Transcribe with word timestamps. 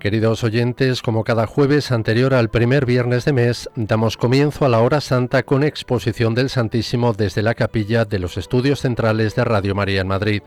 Queridos 0.00 0.42
oyentes, 0.44 1.02
como 1.02 1.24
cada 1.24 1.46
jueves 1.46 1.92
anterior 1.92 2.32
al 2.32 2.48
primer 2.48 2.86
viernes 2.86 3.26
de 3.26 3.34
mes, 3.34 3.68
damos 3.76 4.16
comienzo 4.16 4.64
a 4.64 4.70
la 4.70 4.80
hora 4.80 5.02
santa 5.02 5.42
con 5.42 5.62
exposición 5.62 6.34
del 6.34 6.48
Santísimo 6.48 7.12
desde 7.12 7.42
la 7.42 7.54
capilla 7.54 8.06
de 8.06 8.18
los 8.18 8.38
estudios 8.38 8.80
centrales 8.80 9.34
de 9.34 9.44
Radio 9.44 9.74
María 9.74 10.00
en 10.00 10.08
Madrid. 10.08 10.40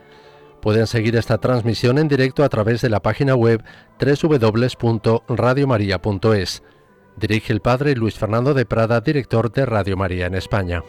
Pueden 0.60 0.88
seguir 0.88 1.14
esta 1.14 1.38
transmisión 1.38 1.98
en 1.98 2.08
directo 2.08 2.42
a 2.42 2.48
través 2.48 2.82
de 2.82 2.90
la 2.90 2.98
página 2.98 3.36
web 3.36 3.62
www.radiomaria.es. 4.00 6.62
Dirige 7.16 7.52
el 7.52 7.60
padre 7.60 7.94
Luis 7.94 8.14
Fernando 8.14 8.54
de 8.54 8.66
Prada, 8.66 9.00
director 9.02 9.52
de 9.52 9.66
Radio 9.66 9.96
María 9.96 10.26
en 10.26 10.34
España. 10.34 10.82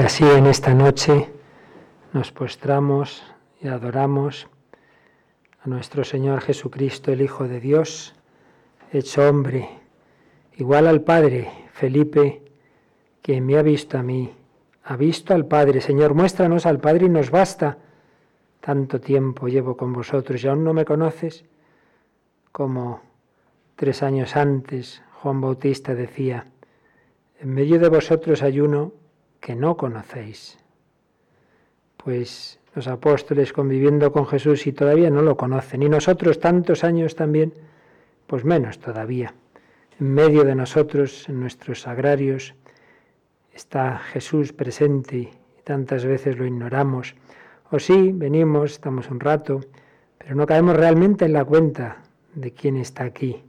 Así 0.00 0.24
en 0.24 0.46
esta 0.46 0.74
noche 0.74 1.28
nos 2.12 2.30
postramos 2.30 3.24
y 3.60 3.68
adoramos 3.68 4.48
a 5.62 5.68
nuestro 5.68 6.04
Señor 6.04 6.40
Jesucristo, 6.40 7.10
el 7.10 7.20
Hijo 7.20 7.48
de 7.48 7.58
Dios, 7.58 8.14
hecho 8.92 9.28
hombre, 9.28 9.68
igual 10.56 10.86
al 10.86 11.02
Padre, 11.02 11.50
Felipe, 11.72 12.42
quien 13.22 13.44
me 13.44 13.56
ha 13.58 13.62
visto 13.62 13.98
a 13.98 14.02
mí, 14.02 14.32
ha 14.84 14.96
visto 14.96 15.34
al 15.34 15.46
Padre. 15.46 15.80
Señor, 15.80 16.14
muéstranos 16.14 16.64
al 16.66 16.78
Padre 16.78 17.06
y 17.06 17.10
nos 17.10 17.30
basta. 17.30 17.78
Tanto 18.60 19.00
tiempo 19.00 19.48
llevo 19.48 19.76
con 19.76 19.92
vosotros 19.92 20.42
y 20.42 20.48
aún 20.48 20.64
no 20.64 20.72
me 20.72 20.84
conoces. 20.84 21.44
Como 22.52 23.00
tres 23.74 24.02
años 24.02 24.36
antes 24.36 25.02
Juan 25.22 25.40
Bautista 25.40 25.94
decía, 25.94 26.46
en 27.40 27.54
medio 27.54 27.78
de 27.78 27.88
vosotros 27.88 28.42
hay 28.42 28.60
uno 28.60 28.92
que 29.40 29.54
no 29.54 29.76
conocéis. 29.76 30.58
Pues 31.96 32.60
los 32.74 32.86
apóstoles 32.88 33.52
conviviendo 33.52 34.12
con 34.12 34.26
Jesús 34.26 34.66
y 34.66 34.72
todavía 34.72 35.10
no 35.10 35.22
lo 35.22 35.36
conocen, 35.36 35.82
y 35.82 35.88
nosotros 35.88 36.38
tantos 36.38 36.84
años 36.84 37.14
también, 37.14 37.52
pues 38.26 38.44
menos 38.44 38.78
todavía. 38.78 39.34
En 39.98 40.14
medio 40.14 40.44
de 40.44 40.54
nosotros, 40.54 41.28
en 41.28 41.40
nuestros 41.40 41.86
agrarios, 41.88 42.54
está 43.52 43.98
Jesús 43.98 44.52
presente 44.52 45.16
y 45.16 45.30
tantas 45.64 46.04
veces 46.04 46.38
lo 46.38 46.46
ignoramos. 46.46 47.16
O 47.70 47.78
sí, 47.78 48.12
venimos, 48.14 48.72
estamos 48.72 49.10
un 49.10 49.20
rato, 49.20 49.60
pero 50.18 50.34
no 50.34 50.46
caemos 50.46 50.76
realmente 50.76 51.24
en 51.24 51.32
la 51.32 51.44
cuenta 51.44 52.02
de 52.34 52.52
quién 52.52 52.76
está 52.76 53.04
aquí 53.04 53.42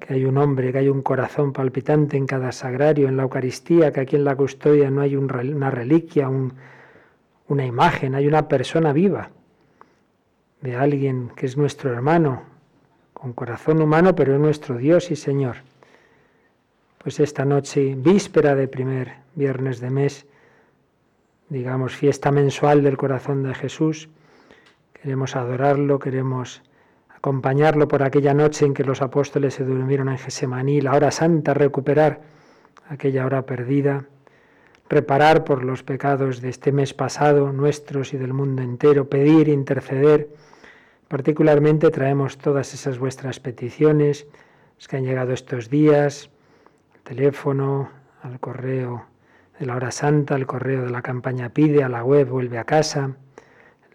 que 0.00 0.14
hay 0.14 0.24
un 0.24 0.38
hombre, 0.38 0.72
que 0.72 0.78
hay 0.78 0.88
un 0.88 1.02
corazón 1.02 1.52
palpitante 1.52 2.16
en 2.16 2.26
cada 2.26 2.52
sagrario, 2.52 3.08
en 3.08 3.16
la 3.16 3.24
Eucaristía, 3.24 3.92
que 3.92 4.00
aquí 4.00 4.16
en 4.16 4.24
la 4.24 4.36
custodia 4.36 4.90
no 4.90 5.00
hay 5.00 5.16
una 5.16 5.70
reliquia, 5.70 6.28
una 6.28 7.66
imagen, 7.66 8.14
hay 8.14 8.26
una 8.26 8.48
persona 8.48 8.92
viva 8.92 9.30
de 10.60 10.76
alguien 10.76 11.30
que 11.36 11.46
es 11.46 11.56
nuestro 11.56 11.92
hermano, 11.92 12.42
con 13.12 13.32
corazón 13.32 13.80
humano, 13.80 14.14
pero 14.14 14.34
es 14.34 14.40
nuestro 14.40 14.76
Dios 14.76 15.10
y 15.10 15.16
Señor. 15.16 15.56
Pues 16.98 17.20
esta 17.20 17.44
noche, 17.44 17.94
víspera 17.96 18.54
de 18.54 18.68
primer 18.68 19.14
viernes 19.34 19.80
de 19.80 19.90
mes, 19.90 20.26
digamos 21.48 21.94
fiesta 21.94 22.30
mensual 22.30 22.82
del 22.82 22.96
corazón 22.96 23.42
de 23.42 23.54
Jesús, 23.54 24.08
queremos 24.92 25.36
adorarlo, 25.36 25.98
queremos 25.98 26.62
acompañarlo 27.26 27.88
por 27.88 28.04
aquella 28.04 28.34
noche 28.34 28.64
en 28.66 28.72
que 28.72 28.84
los 28.84 29.02
apóstoles 29.02 29.54
se 29.54 29.64
durmieron 29.64 30.08
en 30.08 30.16
Gesemaní, 30.16 30.80
la 30.80 30.94
hora 30.94 31.10
santa, 31.10 31.54
recuperar 31.54 32.20
aquella 32.88 33.26
hora 33.26 33.42
perdida, 33.42 34.04
reparar 34.88 35.42
por 35.42 35.64
los 35.64 35.82
pecados 35.82 36.40
de 36.40 36.50
este 36.50 36.70
mes 36.70 36.94
pasado, 36.94 37.52
nuestros 37.52 38.14
y 38.14 38.16
del 38.16 38.32
mundo 38.32 38.62
entero, 38.62 39.08
pedir, 39.08 39.48
interceder. 39.48 40.28
Particularmente 41.08 41.90
traemos 41.90 42.38
todas 42.38 42.72
esas 42.74 43.00
vuestras 43.00 43.40
peticiones 43.40 44.28
que 44.88 44.96
han 44.96 45.02
llegado 45.02 45.32
estos 45.32 45.68
días, 45.68 46.30
teléfono, 47.02 47.90
al 48.22 48.38
correo 48.38 49.04
de 49.58 49.66
la 49.66 49.74
hora 49.74 49.90
santa, 49.90 50.36
al 50.36 50.46
correo 50.46 50.84
de 50.84 50.90
la 50.90 51.02
campaña 51.02 51.48
pide, 51.48 51.82
a 51.82 51.88
la 51.88 52.04
web 52.04 52.28
vuelve 52.28 52.58
a 52.58 52.64
casa, 52.64 53.16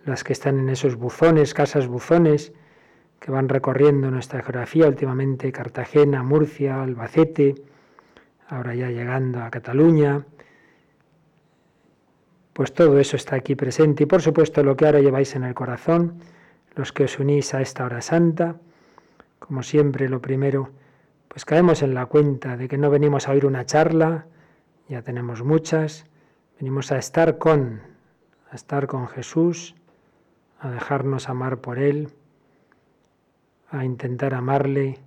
las 0.04 0.26
que 0.26 0.34
están 0.34 0.60
en 0.60 0.68
esos 0.68 0.98
buzones, 0.98 1.54
casas 1.54 1.88
buzones, 1.88 2.52
que 3.22 3.30
van 3.30 3.48
recorriendo 3.50 4.10
nuestra 4.10 4.42
geografía, 4.42 4.88
últimamente 4.88 5.52
Cartagena, 5.52 6.24
Murcia, 6.24 6.82
Albacete, 6.82 7.54
ahora 8.50 8.74
ya 8.74 8.90
llegando 8.90 9.44
a 9.44 9.52
Cataluña. 9.52 10.26
Pues 12.52 12.74
todo 12.74 12.98
eso 12.98 13.16
está 13.16 13.36
aquí 13.36 13.54
presente 13.54 14.04
y 14.04 14.06
por 14.08 14.24
supuesto 14.24 14.64
lo 14.64 14.76
que 14.76 14.88
ahora 14.88 15.02
lleváis 15.02 15.36
en 15.36 15.44
el 15.44 15.54
corazón, 15.54 16.16
los 16.76 16.92
que 16.92 17.04
os 17.04 17.20
unís 17.20 17.54
a 17.54 17.62
esta 17.62 17.86
hora 17.86 18.02
santa, 18.02 18.56
como 19.38 19.62
siempre 19.62 20.10
lo 20.10 20.20
primero, 20.20 20.72
pues 21.28 21.46
caemos 21.46 21.84
en 21.84 21.94
la 21.94 22.08
cuenta 22.08 22.58
de 22.58 22.68
que 22.68 22.80
no 22.80 22.90
venimos 22.90 23.28
a 23.28 23.34
oír 23.34 23.46
una 23.46 23.68
charla, 23.68 24.26
ya 24.90 25.04
tenemos 25.04 25.44
muchas, 25.44 26.08
venimos 26.60 26.92
a 26.92 26.98
estar 26.98 27.38
con, 27.38 27.82
a 28.50 28.56
estar 28.56 28.88
con 28.88 29.08
Jesús, 29.08 29.76
a 30.60 30.72
dejarnos 30.72 31.30
amar 31.30 31.60
por 31.60 31.78
Él, 31.78 32.10
a 33.72 33.86
intentar 33.86 34.34
amarle, 34.34 35.00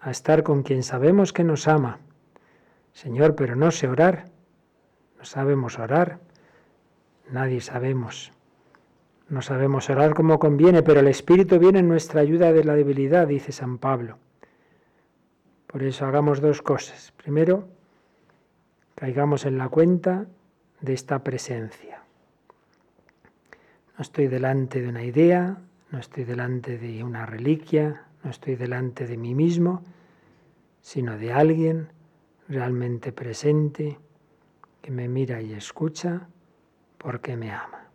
a 0.00 0.10
estar 0.10 0.42
con 0.42 0.62
quien 0.62 0.82
sabemos 0.82 1.32
que 1.32 1.44
nos 1.44 1.68
ama. 1.68 2.00
Señor, 2.92 3.36
pero 3.36 3.54
no 3.54 3.70
sé 3.70 3.88
orar, 3.88 4.30
no 5.18 5.24
sabemos 5.24 5.78
orar, 5.78 6.18
nadie 7.30 7.60
sabemos. 7.60 8.32
No 9.28 9.42
sabemos 9.42 9.88
orar 9.90 10.14
como 10.14 10.38
conviene, 10.38 10.82
pero 10.82 11.00
el 11.00 11.06
Espíritu 11.06 11.58
viene 11.58 11.80
en 11.80 11.88
nuestra 11.88 12.22
ayuda 12.22 12.52
de 12.52 12.64
la 12.64 12.74
debilidad, 12.74 13.28
dice 13.28 13.52
San 13.52 13.78
Pablo. 13.78 14.18
Por 15.66 15.84
eso 15.84 16.06
hagamos 16.06 16.40
dos 16.40 16.62
cosas. 16.62 17.12
Primero, 17.12 17.68
caigamos 18.96 19.44
en 19.44 19.58
la 19.58 19.68
cuenta 19.68 20.26
de 20.80 20.94
esta 20.94 21.22
presencia. 21.22 22.02
No 23.96 24.02
estoy 24.02 24.26
delante 24.26 24.80
de 24.80 24.88
una 24.88 25.04
idea, 25.04 25.58
no 25.90 25.98
estoy 25.98 26.24
delante 26.24 26.78
de 26.78 27.02
una 27.02 27.26
reliquia, 27.26 28.04
no 28.22 28.30
estoy 28.30 28.54
delante 28.56 29.06
de 29.06 29.16
mí 29.16 29.34
mismo, 29.34 29.82
sino 30.80 31.18
de 31.18 31.32
alguien 31.32 31.88
realmente 32.48 33.12
presente 33.12 33.98
que 34.82 34.90
me 34.90 35.08
mira 35.08 35.40
y 35.40 35.52
escucha 35.52 36.28
porque 36.98 37.36
me 37.36 37.50
ama. 37.50 37.88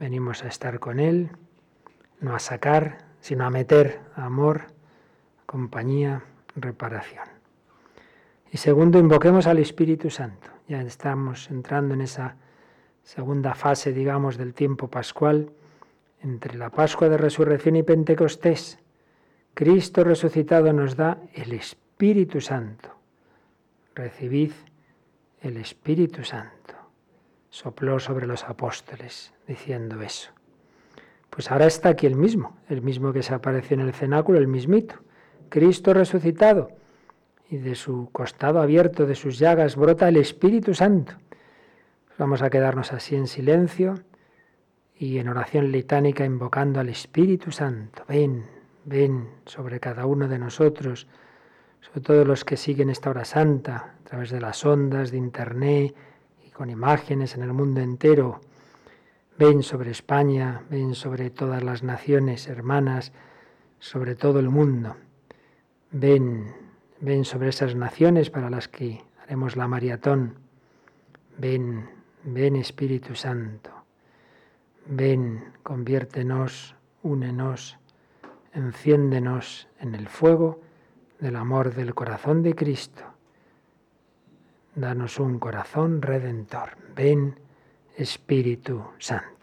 Venimos 0.00 0.42
a 0.42 0.48
estar 0.48 0.80
con 0.80 1.00
Él, 1.00 1.30
no 2.20 2.34
a 2.34 2.38
sacar, 2.38 2.98
sino 3.20 3.44
a 3.44 3.50
meter 3.50 4.00
amor, 4.16 4.66
compañía, 5.46 6.22
reparación. 6.56 7.24
Y 8.50 8.56
segundo, 8.56 8.98
invoquemos 8.98 9.46
al 9.46 9.58
Espíritu 9.58 10.10
Santo. 10.10 10.48
Ya 10.68 10.80
estamos 10.82 11.50
entrando 11.50 11.94
en 11.94 12.00
esa 12.00 12.36
segunda 13.02 13.54
fase, 13.54 13.92
digamos, 13.92 14.38
del 14.38 14.54
tiempo 14.54 14.88
pascual 14.88 15.50
entre 16.24 16.56
la 16.56 16.70
Pascua 16.70 17.08
de 17.08 17.18
Resurrección 17.18 17.76
y 17.76 17.82
Pentecostés, 17.82 18.78
Cristo 19.52 20.02
resucitado 20.02 20.72
nos 20.72 20.96
da 20.96 21.18
el 21.34 21.52
Espíritu 21.52 22.40
Santo. 22.40 22.88
Recibid 23.94 24.52
el 25.42 25.58
Espíritu 25.58 26.24
Santo. 26.24 26.74
Sopló 27.50 28.00
sobre 28.00 28.26
los 28.26 28.42
apóstoles 28.44 29.32
diciendo 29.46 30.00
eso. 30.00 30.30
Pues 31.28 31.50
ahora 31.50 31.66
está 31.66 31.90
aquí 31.90 32.06
el 32.06 32.16
mismo, 32.16 32.56
el 32.68 32.80
mismo 32.80 33.12
que 33.12 33.22
se 33.22 33.34
apareció 33.34 33.74
en 33.74 33.80
el 33.82 33.92
cenáculo, 33.92 34.38
el 34.38 34.48
mismito. 34.48 34.96
Cristo 35.50 35.92
resucitado 35.92 36.70
y 37.50 37.58
de 37.58 37.74
su 37.74 38.08
costado 38.10 38.60
abierto, 38.60 39.06
de 39.06 39.14
sus 39.14 39.38
llagas, 39.38 39.76
brota 39.76 40.08
el 40.08 40.16
Espíritu 40.16 40.74
Santo. 40.74 41.12
Vamos 42.18 42.42
a 42.42 42.50
quedarnos 42.50 42.92
así 42.92 43.14
en 43.14 43.26
silencio 43.26 44.02
y 44.98 45.18
en 45.18 45.28
oración 45.28 45.72
litánica 45.72 46.24
invocando 46.24 46.80
al 46.80 46.88
Espíritu 46.88 47.50
Santo. 47.50 48.04
Ven, 48.08 48.44
ven 48.84 49.28
sobre 49.46 49.80
cada 49.80 50.06
uno 50.06 50.28
de 50.28 50.38
nosotros, 50.38 51.06
sobre 51.80 52.00
todo 52.00 52.24
los 52.24 52.44
que 52.44 52.56
siguen 52.56 52.90
esta 52.90 53.10
hora 53.10 53.24
santa 53.24 53.96
a 54.00 54.04
través 54.04 54.30
de 54.30 54.40
las 54.40 54.64
ondas 54.64 55.10
de 55.10 55.18
Internet 55.18 55.94
y 56.46 56.50
con 56.50 56.70
imágenes 56.70 57.34
en 57.34 57.42
el 57.42 57.52
mundo 57.52 57.80
entero. 57.80 58.40
Ven 59.36 59.64
sobre 59.64 59.90
España, 59.90 60.62
ven 60.70 60.94
sobre 60.94 61.30
todas 61.30 61.62
las 61.64 61.82
naciones 61.82 62.46
hermanas, 62.46 63.12
sobre 63.80 64.14
todo 64.14 64.38
el 64.38 64.48
mundo. 64.48 64.94
Ven, 65.90 66.54
ven 67.00 67.24
sobre 67.24 67.48
esas 67.48 67.74
naciones 67.74 68.30
para 68.30 68.48
las 68.48 68.68
que 68.68 69.02
haremos 69.22 69.56
la 69.56 69.66
maratón. 69.66 70.36
Ven, 71.36 71.90
ven 72.22 72.54
Espíritu 72.54 73.16
Santo. 73.16 73.73
Ven, 74.86 75.52
conviértenos, 75.62 76.76
únenos, 77.02 77.78
enciéndenos 78.52 79.68
en 79.80 79.94
el 79.94 80.08
fuego 80.08 80.60
del 81.18 81.36
amor 81.36 81.74
del 81.74 81.94
corazón 81.94 82.42
de 82.42 82.54
Cristo. 82.54 83.02
Danos 84.74 85.18
un 85.18 85.38
corazón 85.38 86.02
redentor. 86.02 86.76
Ven, 86.94 87.38
Espíritu 87.96 88.84
Santo. 88.98 89.33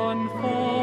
on 0.00 0.28
fire. 0.40 0.79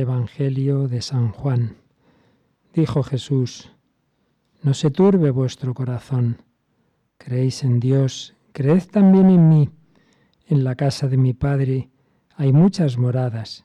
Evangelio 0.00 0.88
de 0.88 1.00
San 1.00 1.30
Juan. 1.30 1.76
Dijo 2.74 3.02
Jesús, 3.02 3.70
No 4.62 4.74
se 4.74 4.90
turbe 4.90 5.30
vuestro 5.30 5.74
corazón. 5.74 6.42
Creéis 7.18 7.62
en 7.62 7.80
Dios, 7.80 8.34
creed 8.52 8.82
también 8.90 9.30
en 9.30 9.48
mí. 9.48 9.70
En 10.46 10.64
la 10.64 10.74
casa 10.74 11.08
de 11.08 11.16
mi 11.16 11.34
Padre 11.34 11.90
hay 12.34 12.52
muchas 12.52 12.98
moradas. 12.98 13.64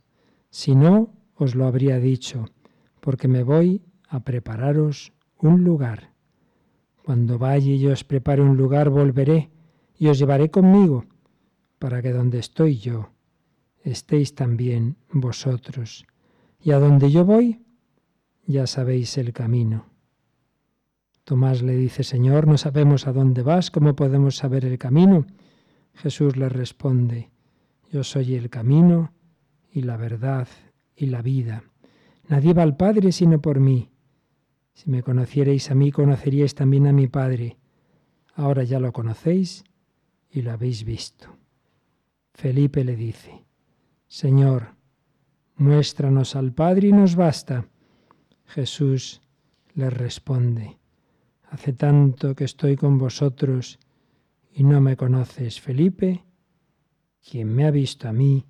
Si 0.49 0.75
no, 0.75 1.13
os 1.35 1.55
lo 1.55 1.65
habría 1.65 1.99
dicho, 1.99 2.45
porque 2.99 3.27
me 3.27 3.43
voy 3.43 3.81
a 4.07 4.19
prepararos 4.19 5.13
un 5.39 5.63
lugar. 5.63 6.13
Cuando 7.03 7.39
vaya 7.39 7.73
y 7.73 7.87
os 7.87 8.03
prepare 8.03 8.41
un 8.41 8.57
lugar, 8.57 8.89
volveré 8.89 9.49
y 9.97 10.07
os 10.07 10.19
llevaré 10.19 10.51
conmigo, 10.51 11.05
para 11.79 12.01
que 12.01 12.11
donde 12.11 12.39
estoy 12.39 12.77
yo, 12.77 13.09
estéis 13.83 14.35
también 14.35 14.97
vosotros 15.11 16.05
y 16.63 16.71
a 16.71 16.79
donde 16.79 17.11
yo 17.11 17.25
voy, 17.25 17.61
ya 18.45 18.67
sabéis 18.67 19.17
el 19.17 19.33
camino. 19.33 19.85
Tomás 21.23 21.61
le 21.61 21.75
dice, 21.75 22.03
Señor, 22.03 22.47
no 22.47 22.57
sabemos 22.57 23.07
a 23.07 23.13
dónde 23.13 23.43
vas, 23.43 23.71
¿cómo 23.71 23.95
podemos 23.95 24.35
saber 24.35 24.65
el 24.65 24.77
camino? 24.77 25.25
Jesús 25.93 26.35
le 26.37 26.49
responde, 26.49 27.29
Yo 27.91 28.03
soy 28.03 28.35
el 28.35 28.49
camino 28.49 29.13
y 29.71 29.81
la 29.81 29.97
verdad 29.97 30.47
y 30.95 31.07
la 31.07 31.21
vida. 31.21 31.63
Nadie 32.27 32.53
va 32.53 32.63
al 32.63 32.77
Padre 32.77 33.11
sino 33.11 33.41
por 33.41 33.59
mí. 33.59 33.89
Si 34.73 34.89
me 34.89 35.03
conocierais 35.03 35.69
a 35.69 35.75
mí, 35.75 35.91
conoceríais 35.91 36.55
también 36.55 36.87
a 36.87 36.93
mi 36.93 37.07
Padre. 37.07 37.57
Ahora 38.33 38.63
ya 38.63 38.79
lo 38.79 38.93
conocéis 38.93 39.63
y 40.29 40.41
lo 40.41 40.51
habéis 40.51 40.83
visto. 40.85 41.27
Felipe 42.33 42.83
le 42.83 42.95
dice, 42.95 43.45
Señor, 44.07 44.75
Muéstranos 45.61 46.35
al 46.35 46.53
Padre 46.53 46.87
y 46.87 46.91
nos 46.91 47.15
basta. 47.15 47.67
Jesús 48.47 49.21
le 49.75 49.91
responde, 49.91 50.79
Hace 51.51 51.73
tanto 51.73 52.33
que 52.33 52.45
estoy 52.45 52.75
con 52.75 52.97
vosotros 52.97 53.77
y 54.51 54.63
no 54.63 54.81
me 54.81 54.97
conoces, 54.97 55.61
Felipe. 55.61 56.23
Quien 57.21 57.53
me 57.53 57.67
ha 57.67 57.69
visto 57.69 58.09
a 58.09 58.11
mí, 58.11 58.43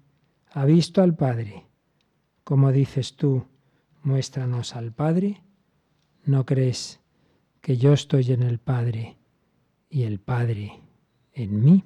ha 0.53 0.63
visto 0.63 1.01
al 1.01 1.13
Padre. 1.13 1.65
Como 2.45 2.71
dices 2.71 3.17
tú, 3.17 3.43
muéstranos 4.03 4.73
al 4.77 4.93
Padre. 4.93 5.43
¿No 6.23 6.45
crees 6.45 7.01
que 7.59 7.75
yo 7.75 7.91
estoy 7.91 8.31
en 8.31 8.43
el 8.43 8.57
Padre 8.57 9.17
y 9.89 10.03
el 10.03 10.21
Padre 10.21 10.79
en 11.33 11.61
mí? 11.61 11.83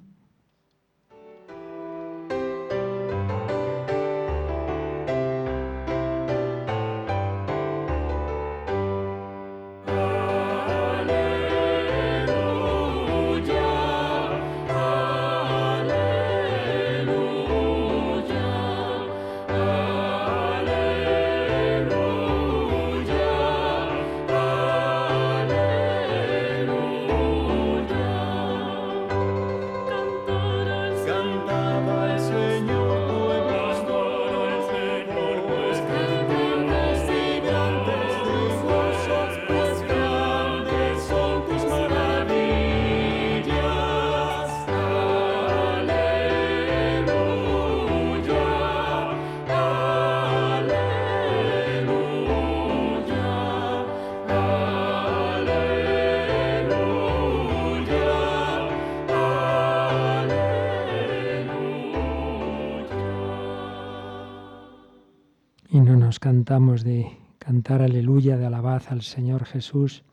Cantamos 66.20 66.84
de 66.84 67.18
cantar 67.38 67.82
aleluya, 67.82 68.36
de 68.36 68.46
alabanza 68.46 68.92
al 68.92 69.02
Señor 69.02 69.44
Jesús, 69.44 70.04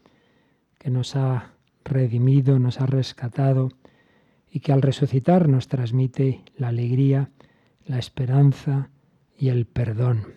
que 0.79 0.89
nos 0.89 1.15
ha 1.15 1.53
redimido, 1.85 2.57
nos 2.57 2.81
ha 2.81 2.87
rescatado 2.87 3.69
y 4.49 4.59
que 4.59 4.73
al 4.73 4.81
resucitar 4.81 5.47
nos 5.47 5.67
transmite 5.67 6.43
la 6.57 6.69
alegría, 6.69 7.29
la 7.85 7.99
esperanza 7.99 8.89
y 9.37 9.49
el 9.49 9.65
perdón. 9.65 10.33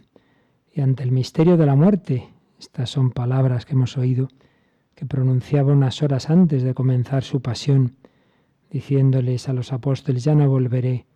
Y 0.73 0.83
ante 0.83 1.03
el 1.03 1.11
misterio 1.11 1.57
de 1.57 1.67
la 1.67 1.75
muerte, 1.75 2.29
estas 2.59 2.91
son 2.91 3.11
palabras 3.11 3.65
que 3.65 3.73
hemos 3.73 3.97
oído, 3.97 4.29
que 4.95 5.07
pronunciaba 5.07 5.73
unas 5.73 6.03
horas 6.03 6.29
antes 6.29 6.63
de 6.63 6.75
comenzar 6.75 7.25
su 7.25 7.41
pasión, 7.41 7.97
diciéndoles 8.71 9.49
a 9.49 9.55
los 9.55 9.73
apóstoles, 9.73 10.25
ya 10.25 10.35
no 10.35 10.49
volveré 10.49 11.07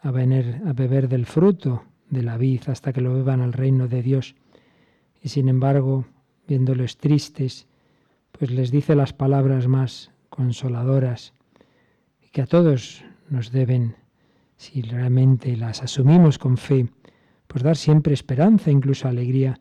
a, 0.00 0.10
venir, 0.10 0.62
a 0.66 0.72
beber 0.72 1.08
del 1.08 1.26
fruto 1.26 1.84
de 2.12 2.22
la 2.22 2.36
vid 2.36 2.60
hasta 2.66 2.92
que 2.92 3.00
lo 3.00 3.14
beban 3.14 3.40
al 3.40 3.54
reino 3.54 3.88
de 3.88 4.02
Dios. 4.02 4.34
Y 5.22 5.30
sin 5.30 5.48
embargo, 5.48 6.04
viéndoles 6.46 6.98
tristes, 6.98 7.66
pues 8.32 8.50
les 8.50 8.70
dice 8.70 8.94
las 8.94 9.14
palabras 9.14 9.66
más 9.66 10.10
consoladoras 10.28 11.32
y 12.20 12.28
que 12.28 12.42
a 12.42 12.46
todos 12.46 13.02
nos 13.30 13.50
deben 13.50 13.96
si 14.56 14.82
realmente 14.82 15.56
las 15.56 15.82
asumimos 15.82 16.38
con 16.38 16.58
fe, 16.58 16.86
pues 17.46 17.64
dar 17.64 17.76
siempre 17.76 18.12
esperanza, 18.12 18.70
incluso 18.70 19.08
alegría 19.08 19.58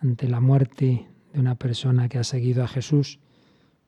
ante 0.00 0.26
la 0.26 0.40
muerte 0.40 1.06
de 1.34 1.40
una 1.40 1.54
persona 1.54 2.08
que 2.08 2.18
ha 2.18 2.24
seguido 2.24 2.64
a 2.64 2.68
Jesús, 2.68 3.20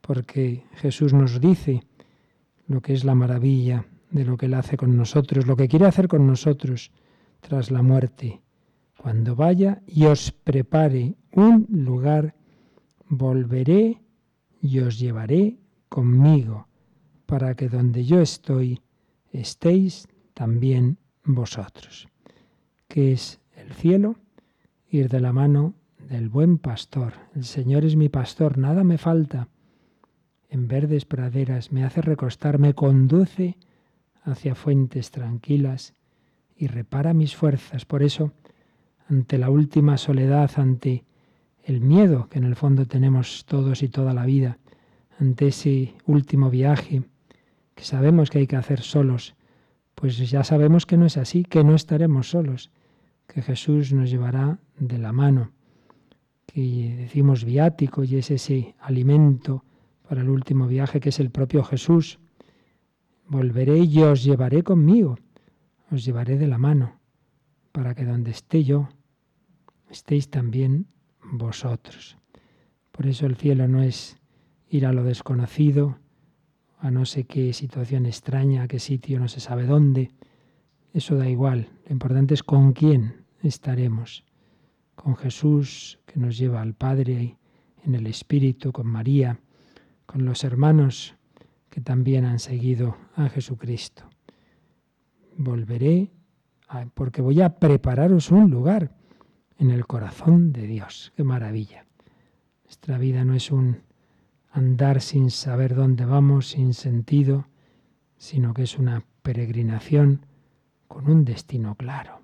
porque 0.02 0.64
Jesús 0.74 1.14
nos 1.14 1.40
dice 1.40 1.82
lo 2.66 2.82
que 2.82 2.92
es 2.92 3.04
la 3.04 3.14
maravilla 3.14 3.86
de 4.10 4.26
lo 4.26 4.36
que 4.36 4.46
Él 4.46 4.54
hace 4.54 4.76
con 4.76 4.96
nosotros, 4.96 5.46
lo 5.46 5.56
que 5.56 5.68
quiere 5.68 5.86
hacer 5.86 6.08
con 6.08 6.26
nosotros 6.26 6.92
tras 7.42 7.70
la 7.70 7.82
muerte. 7.82 8.40
Cuando 8.96 9.34
vaya 9.36 9.82
y 9.86 10.06
os 10.06 10.30
prepare 10.30 11.16
un 11.32 11.66
lugar, 11.68 12.34
volveré 13.08 14.00
y 14.60 14.78
os 14.78 14.98
llevaré 14.98 15.58
conmigo, 15.88 16.68
para 17.26 17.54
que 17.54 17.68
donde 17.68 18.04
yo 18.04 18.20
estoy 18.20 18.80
estéis 19.32 20.08
también 20.34 20.98
vosotros. 21.24 22.08
que 22.88 23.12
es 23.12 23.40
el 23.56 23.72
cielo? 23.72 24.16
Ir 24.90 25.08
de 25.08 25.20
la 25.20 25.32
mano 25.32 25.74
del 26.10 26.28
buen 26.28 26.58
pastor. 26.58 27.14
El 27.34 27.44
Señor 27.44 27.86
es 27.86 27.96
mi 27.96 28.10
pastor, 28.10 28.58
nada 28.58 28.84
me 28.84 28.98
falta. 28.98 29.48
En 30.50 30.68
verdes 30.68 31.06
praderas 31.06 31.72
me 31.72 31.84
hace 31.84 32.02
recostar, 32.02 32.58
me 32.58 32.74
conduce 32.74 33.56
hacia 34.22 34.54
fuentes 34.54 35.10
tranquilas 35.10 35.94
y 36.56 36.66
repara 36.66 37.14
mis 37.14 37.36
fuerzas. 37.36 37.84
Por 37.84 38.02
eso, 38.02 38.32
ante 39.08 39.38
la 39.38 39.50
última 39.50 39.96
soledad, 39.96 40.50
ante 40.56 41.04
el 41.64 41.80
miedo 41.80 42.28
que 42.28 42.38
en 42.38 42.44
el 42.44 42.56
fondo 42.56 42.86
tenemos 42.86 43.44
todos 43.46 43.82
y 43.82 43.88
toda 43.88 44.14
la 44.14 44.26
vida, 44.26 44.58
ante 45.18 45.48
ese 45.48 45.94
último 46.06 46.50
viaje 46.50 47.02
que 47.74 47.84
sabemos 47.84 48.30
que 48.30 48.38
hay 48.38 48.46
que 48.46 48.56
hacer 48.56 48.80
solos, 48.80 49.34
pues 49.94 50.18
ya 50.30 50.44
sabemos 50.44 50.86
que 50.86 50.96
no 50.96 51.06
es 51.06 51.16
así, 51.16 51.44
que 51.44 51.64
no 51.64 51.74
estaremos 51.74 52.30
solos, 52.30 52.70
que 53.26 53.42
Jesús 53.42 53.92
nos 53.92 54.10
llevará 54.10 54.58
de 54.78 54.98
la 54.98 55.12
mano, 55.12 55.52
que 56.46 56.96
decimos 56.98 57.44
viático 57.44 58.04
y 58.04 58.16
es 58.16 58.30
ese 58.30 58.74
alimento 58.80 59.64
para 60.08 60.22
el 60.22 60.28
último 60.28 60.66
viaje 60.66 61.00
que 61.00 61.10
es 61.10 61.20
el 61.20 61.30
propio 61.30 61.64
Jesús. 61.64 62.18
Volveré 63.26 63.78
y 63.78 64.02
os 64.02 64.24
llevaré 64.24 64.62
conmigo, 64.62 65.18
os 65.92 66.04
llevaré 66.04 66.38
de 66.38 66.48
la 66.48 66.58
mano, 66.58 67.00
para 67.70 67.94
que 67.94 68.04
donde 68.04 68.30
esté 68.30 68.64
yo, 68.64 68.88
estéis 69.90 70.30
también 70.30 70.86
vosotros. 71.22 72.16
Por 72.90 73.06
eso 73.06 73.26
el 73.26 73.36
cielo 73.36 73.68
no 73.68 73.82
es 73.82 74.18
ir 74.68 74.86
a 74.86 74.92
lo 74.92 75.04
desconocido, 75.04 75.98
a 76.78 76.90
no 76.90 77.04
sé 77.04 77.24
qué 77.24 77.52
situación 77.52 78.06
extraña, 78.06 78.62
a 78.62 78.68
qué 78.68 78.78
sitio, 78.78 79.20
no 79.20 79.28
se 79.28 79.40
sabe 79.40 79.66
dónde. 79.66 80.10
Eso 80.92 81.16
da 81.16 81.28
igual. 81.28 81.68
Lo 81.86 81.92
importante 81.92 82.34
es 82.34 82.42
con 82.42 82.72
quién 82.72 83.24
estaremos. 83.42 84.24
Con 84.94 85.16
Jesús 85.16 86.00
que 86.06 86.18
nos 86.18 86.38
lleva 86.38 86.60
al 86.60 86.74
Padre 86.74 87.36
en 87.84 87.94
el 87.94 88.06
Espíritu, 88.06 88.72
con 88.72 88.86
María, 88.86 89.38
con 90.06 90.24
los 90.24 90.42
hermanos 90.44 91.16
que 91.70 91.80
también 91.80 92.24
han 92.24 92.38
seguido 92.38 92.96
a 93.14 93.28
Jesucristo. 93.28 94.11
Volveré 95.36 96.10
porque 96.94 97.22
voy 97.22 97.40
a 97.42 97.58
prepararos 97.58 98.30
un 98.30 98.50
lugar 98.50 98.94
en 99.58 99.70
el 99.70 99.86
corazón 99.86 100.52
de 100.52 100.66
Dios. 100.66 101.12
Qué 101.16 101.24
maravilla. 101.24 101.86
Nuestra 102.64 102.98
vida 102.98 103.24
no 103.24 103.34
es 103.34 103.50
un 103.50 103.82
andar 104.50 105.00
sin 105.00 105.30
saber 105.30 105.74
dónde 105.74 106.04
vamos, 106.04 106.48
sin 106.48 106.74
sentido, 106.74 107.46
sino 108.16 108.54
que 108.54 108.62
es 108.62 108.78
una 108.78 109.04
peregrinación 109.22 110.26
con 110.88 111.10
un 111.10 111.24
destino 111.24 111.74
claro. 111.74 112.20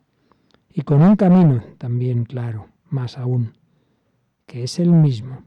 Y 0.72 0.82
con 0.82 1.02
un 1.02 1.16
camino 1.16 1.62
también 1.78 2.24
claro, 2.24 2.68
más 2.88 3.18
aún, 3.18 3.56
que 4.46 4.62
es 4.62 4.78
el 4.78 4.92
mismo, 4.92 5.42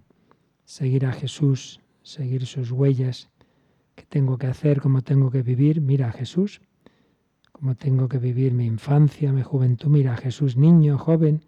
seguir 0.65 1.05
a 1.05 1.13
Jesús, 1.13 1.81
seguir 2.01 2.45
sus 2.45 2.71
huellas, 2.71 3.29
que 3.95 4.03
tengo 4.03 4.37
que 4.37 4.47
hacer, 4.47 4.81
cómo 4.81 5.01
tengo 5.01 5.31
que 5.31 5.41
vivir, 5.41 5.81
mira 5.81 6.09
a 6.09 6.11
Jesús, 6.11 6.61
cómo 7.61 7.75
tengo 7.75 8.09
que 8.09 8.17
vivir 8.17 8.53
mi 8.53 8.65
infancia, 8.65 9.31
mi 9.31 9.43
juventud, 9.43 9.87
mira 9.91 10.13
a 10.13 10.17
Jesús 10.17 10.57
niño, 10.57 10.97
joven, 10.97 11.45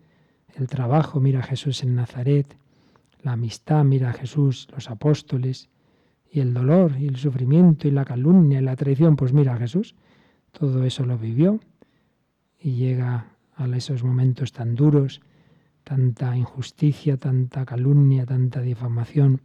el 0.54 0.68
trabajo, 0.68 1.20
mira 1.20 1.40
a 1.40 1.44
Jesús 1.44 1.82
en 1.82 1.96
Nazaret, 1.96 2.56
la 3.24 3.32
amistad, 3.32 3.84
mira 3.84 4.12
a 4.12 4.14
Jesús, 4.14 4.68
los 4.72 4.92
apóstoles, 4.92 5.70
y 6.30 6.42
el 6.42 6.54
dolor, 6.54 6.98
y 7.00 7.08
el 7.08 7.16
sufrimiento, 7.16 7.88
y 7.88 7.92
la 7.92 8.06
calumnia, 8.06 8.60
y 8.60 8.64
la 8.64 8.76
traición, 8.76 9.16
pues 9.16 9.34
mira 9.34 9.56
a 9.56 9.58
Jesús, 9.58 9.96
todo 10.52 10.84
eso 10.84 11.04
lo 11.04 11.18
vivió. 11.18 11.60
Y 12.60 12.76
llega 12.76 13.32
a 13.56 13.66
esos 13.76 14.04
momentos 14.04 14.52
tan 14.52 14.76
duros, 14.76 15.20
tanta 15.84 16.38
injusticia, 16.38 17.18
tanta 17.18 17.66
calumnia, 17.66 18.28
tanta 18.28 18.62
difamación, 18.62 19.42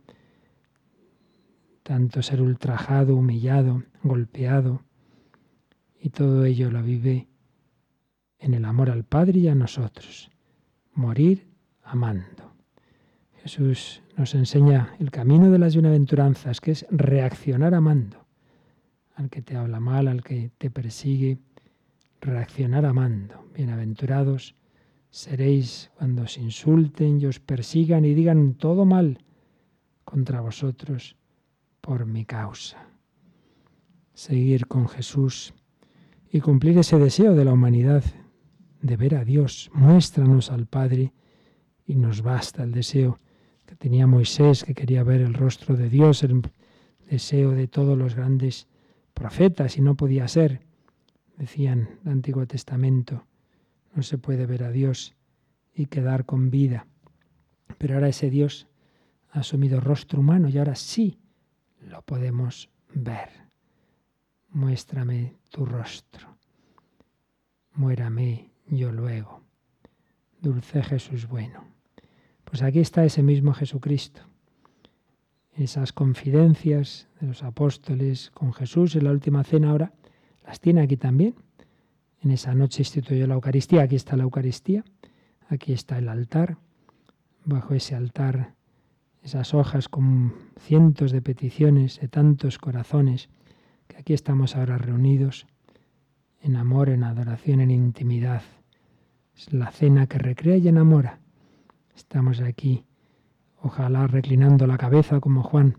tanto 1.83 2.21
ser 2.21 2.43
ultrajado, 2.43 3.17
humillado, 3.17 3.85
golpeado, 4.03 4.83
y 6.01 6.11
todo 6.11 6.45
ello 6.45 6.71
lo 6.71 6.83
vive 6.83 7.29
en 8.39 8.55
el 8.55 8.65
amor 8.65 8.91
al 8.91 9.05
Padre 9.05 9.41
y 9.41 9.49
a 9.49 9.55
nosotros, 9.55 10.31
morir 10.95 11.49
amando. 11.83 12.55
Jesús 13.43 14.03
nos 14.17 14.35
enseña 14.35 14.95
el 14.99 15.11
camino 15.11 15.51
de 15.51 15.59
las 15.59 15.75
bienaventuranzas, 15.75 16.61
que 16.61 16.73
es 16.73 16.87
reaccionar 16.91 17.75
amando. 17.75 18.27
Al 19.15 19.31
que 19.31 19.43
te 19.43 19.57
habla 19.57 19.81
mal, 19.81 20.07
al 20.07 20.23
que 20.23 20.51
te 20.59 20.71
persigue, 20.71 21.39
reaccionar 22.21 22.85
amando. 22.85 23.45
Bienaventurados 23.55 24.55
seréis 25.11 25.91
cuando 25.97 26.23
os 26.23 26.37
insulten 26.37 27.21
y 27.21 27.27
os 27.27 27.41
persigan 27.41 28.05
y 28.05 28.15
digan 28.15 28.55
todo 28.55 28.85
mal 28.85 29.19
contra 30.05 30.41
vosotros 30.41 31.17
por 31.81 32.07
mi 32.07 32.25
causa. 32.25 32.87
Seguir 34.15 34.67
con 34.67 34.89
Jesús 34.89 35.55
y 36.31 36.41
cumplir 36.41 36.79
ese 36.79 36.99
deseo 36.99 37.35
de 37.35 37.45
la 37.45 37.53
humanidad 37.53 38.05
de 38.83 38.97
ver 38.97 39.15
a 39.15 39.25
Dios. 39.25 39.71
Muéstranos 39.73 40.51
al 40.51 40.67
Padre 40.67 41.13
y 41.87 41.97
nos 41.97 42.23
basta 42.23 42.63
el 42.63 42.73
deseo 42.73 43.19
que 43.67 43.77
tenía 43.77 44.07
Moisés, 44.07 44.65
que 44.65 44.75
quería 44.75 45.03
ver 45.03 45.21
el 45.21 45.35
rostro 45.35 45.77
de 45.77 45.89
Dios, 45.89 46.23
el 46.23 46.43
deseo 47.11 47.53
de 47.53 47.69
todos 47.69 47.99
los 47.99 48.15
grandes 48.15 48.67
profetas, 49.15 49.77
y 49.77 49.83
no 49.83 49.95
podía 49.95 50.29
ser. 50.29 50.61
Decían 51.37 51.99
el 52.05 52.13
Antiguo 52.13 52.47
Testamento, 52.47 53.27
no 53.95 54.03
se 54.03 54.19
puede 54.19 54.47
ver 54.47 54.65
a 54.65 54.71
Dios 54.71 55.15
y 55.75 55.87
quedar 55.87 56.25
con 56.25 56.51
vida. 56.51 56.87
Pero 57.79 57.95
ahora 57.95 58.09
ese 58.09 58.31
Dios 58.31 58.69
ha 59.31 59.41
asumido 59.41 59.81
rostro 59.81 60.21
humano 60.21 60.49
y 60.49 60.59
ahora 60.59 60.75
sí 60.75 61.19
lo 61.81 62.03
podemos 62.03 62.71
ver. 62.95 63.48
Muéstrame 64.59 65.37
tu 65.51 65.65
rostro. 65.65 66.37
Muérame 67.75 68.51
yo 68.67 68.91
luego. 68.91 69.45
Dulce 70.41 70.83
Jesús 70.83 71.29
bueno. 71.29 71.63
Pues 72.45 72.63
aquí 72.63 72.81
está 72.81 73.05
ese 73.05 73.23
mismo 73.23 73.55
Jesucristo. 73.55 74.23
Esas 75.53 75.93
confidencias 75.93 77.07
de 77.21 77.29
los 77.29 77.45
apóstoles 77.45 78.33
con 78.33 78.53
Jesús 78.53 78.97
en 78.97 79.05
la 79.05 79.13
última 79.13 79.45
cena 79.45 79.71
ahora 79.71 79.93
las 80.45 80.59
tiene 80.59 80.81
aquí 80.81 80.97
también. 80.97 81.37
En 82.21 82.33
esa 82.33 82.53
noche 82.53 82.83
instituyó 82.83 83.29
la 83.29 83.35
Eucaristía. 83.35 83.83
Aquí 83.83 83.95
está 83.95 84.17
la 84.17 84.25
Eucaristía. 84.25 84.85
Aquí 85.49 85.73
está 85.73 85.99
el 85.99 86.09
altar. 86.09 86.59
Bajo 87.45 87.75
ese 87.75 87.95
altar 87.95 88.57
esas 89.23 89.55
hojas 89.55 89.89
con 89.89 90.35
cientos 90.59 91.13
de 91.13 91.23
peticiones 91.23 92.01
de 92.01 92.09
tantos 92.09 92.59
corazones 92.59 93.29
que 93.89 93.97
aquí 93.97 94.13
estamos 94.15 94.55
ahora 94.55 94.79
reunidos 94.79 95.47
en 96.41 96.57
amor, 96.57 96.89
en 96.89 97.03
adoración, 97.03 97.61
en 97.61 97.73
intimidad. 97.73 98.43
Es 99.37 99.53
la 99.53 99.71
cena 99.73 100.07
que 100.07 100.19
recrea 100.19 100.57
y 100.57 100.69
enamora 100.69 101.21
Estamos 101.99 102.41
aquí, 102.41 102.85
ojalá 103.61 104.07
reclinando 104.07 104.69
la 104.69 104.79
cabeza 104.79 105.19
como 105.19 105.43
Juan, 105.43 105.79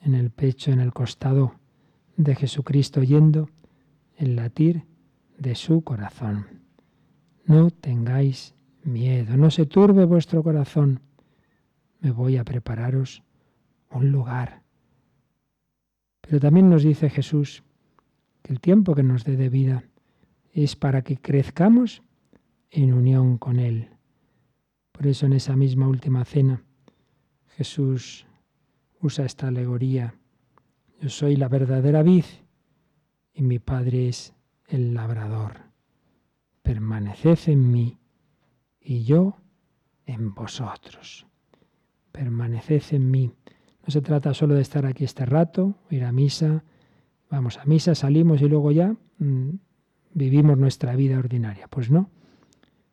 en 0.00 0.14
el 0.14 0.30
pecho, 0.30 0.70
en 0.70 0.78
el 0.78 0.92
costado 0.92 1.56
de 2.16 2.36
Jesucristo, 2.36 3.00
oyendo 3.00 3.50
el 4.16 4.36
latir 4.36 4.84
de 5.36 5.56
su 5.56 5.82
corazón. 5.82 6.46
No 7.46 7.72
tengáis 7.72 8.54
miedo, 8.84 9.36
no 9.36 9.50
se 9.50 9.66
turbe 9.66 10.04
vuestro 10.04 10.44
corazón. 10.44 11.00
Me 11.98 12.12
voy 12.12 12.36
a 12.36 12.44
prepararos 12.44 13.24
un 13.90 14.12
lugar. 14.12 14.62
Pero 16.26 16.40
también 16.40 16.70
nos 16.70 16.82
dice 16.82 17.10
Jesús 17.10 17.62
que 18.42 18.52
el 18.52 18.60
tiempo 18.60 18.94
que 18.94 19.02
nos 19.02 19.24
dé 19.24 19.36
de 19.36 19.48
vida 19.48 19.84
es 20.52 20.76
para 20.76 21.02
que 21.02 21.16
crezcamos 21.16 22.02
en 22.70 22.92
unión 22.92 23.38
con 23.38 23.58
Él. 23.58 23.90
Por 24.92 25.06
eso 25.06 25.26
en 25.26 25.34
esa 25.34 25.56
misma 25.56 25.88
última 25.88 26.24
cena 26.24 26.62
Jesús 27.56 28.26
usa 29.00 29.24
esta 29.24 29.48
alegoría. 29.48 30.14
Yo 31.00 31.08
soy 31.08 31.36
la 31.36 31.48
verdadera 31.48 32.02
vid 32.02 32.24
y 33.32 33.42
mi 33.42 33.58
Padre 33.58 34.08
es 34.08 34.34
el 34.68 34.94
labrador. 34.94 35.60
Permaneced 36.62 37.48
en 37.48 37.70
mí 37.70 37.98
y 38.80 39.04
yo 39.04 39.36
en 40.06 40.34
vosotros. 40.34 41.26
Permaneced 42.12 42.94
en 42.94 43.10
mí. 43.10 43.32
No 43.86 43.90
se 43.90 44.00
trata 44.00 44.32
solo 44.32 44.54
de 44.54 44.62
estar 44.62 44.86
aquí 44.86 45.04
este 45.04 45.26
rato, 45.26 45.74
ir 45.90 46.04
a 46.04 46.12
misa, 46.12 46.64
vamos 47.30 47.58
a 47.58 47.64
misa, 47.66 47.94
salimos 47.94 48.40
y 48.40 48.48
luego 48.48 48.72
ya 48.72 48.96
mm, 49.18 49.50
vivimos 50.14 50.56
nuestra 50.56 50.96
vida 50.96 51.18
ordinaria. 51.18 51.68
Pues 51.68 51.90
no, 51.90 52.08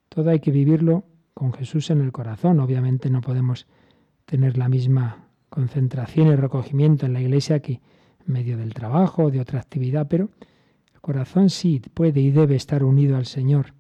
todo 0.10 0.30
hay 0.32 0.42
que 0.42 0.52
vivirlo 0.52 1.06
con 1.34 1.54
Jesús 1.54 1.90
en 1.92 2.02
el 2.02 2.12
corazón. 2.12 2.60
Obviamente 2.60 3.10
no 3.10 3.22
podemos 3.22 3.68
tener 4.26 4.58
la 4.58 4.68
misma 4.68 5.30
concentración 5.50 6.28
y 6.28 6.36
recogimiento 6.36 7.06
en 7.06 7.14
la 7.14 7.22
iglesia 7.22 7.62
que 7.62 7.82
en 8.26 8.34
medio 8.34 8.58
del 8.58 8.74
trabajo 8.74 9.24
o 9.24 9.32
de 9.32 9.40
otra 9.40 9.60
actividad, 9.60 10.08
pero 10.10 10.30
el 10.94 11.00
corazón 11.00 11.50
sí 11.50 11.82
puede 11.94 12.20
y 12.20 12.32
debe 12.32 12.56
estar 12.56 12.84
unido 12.84 13.16
al 13.16 13.26
Señor, 13.26 13.74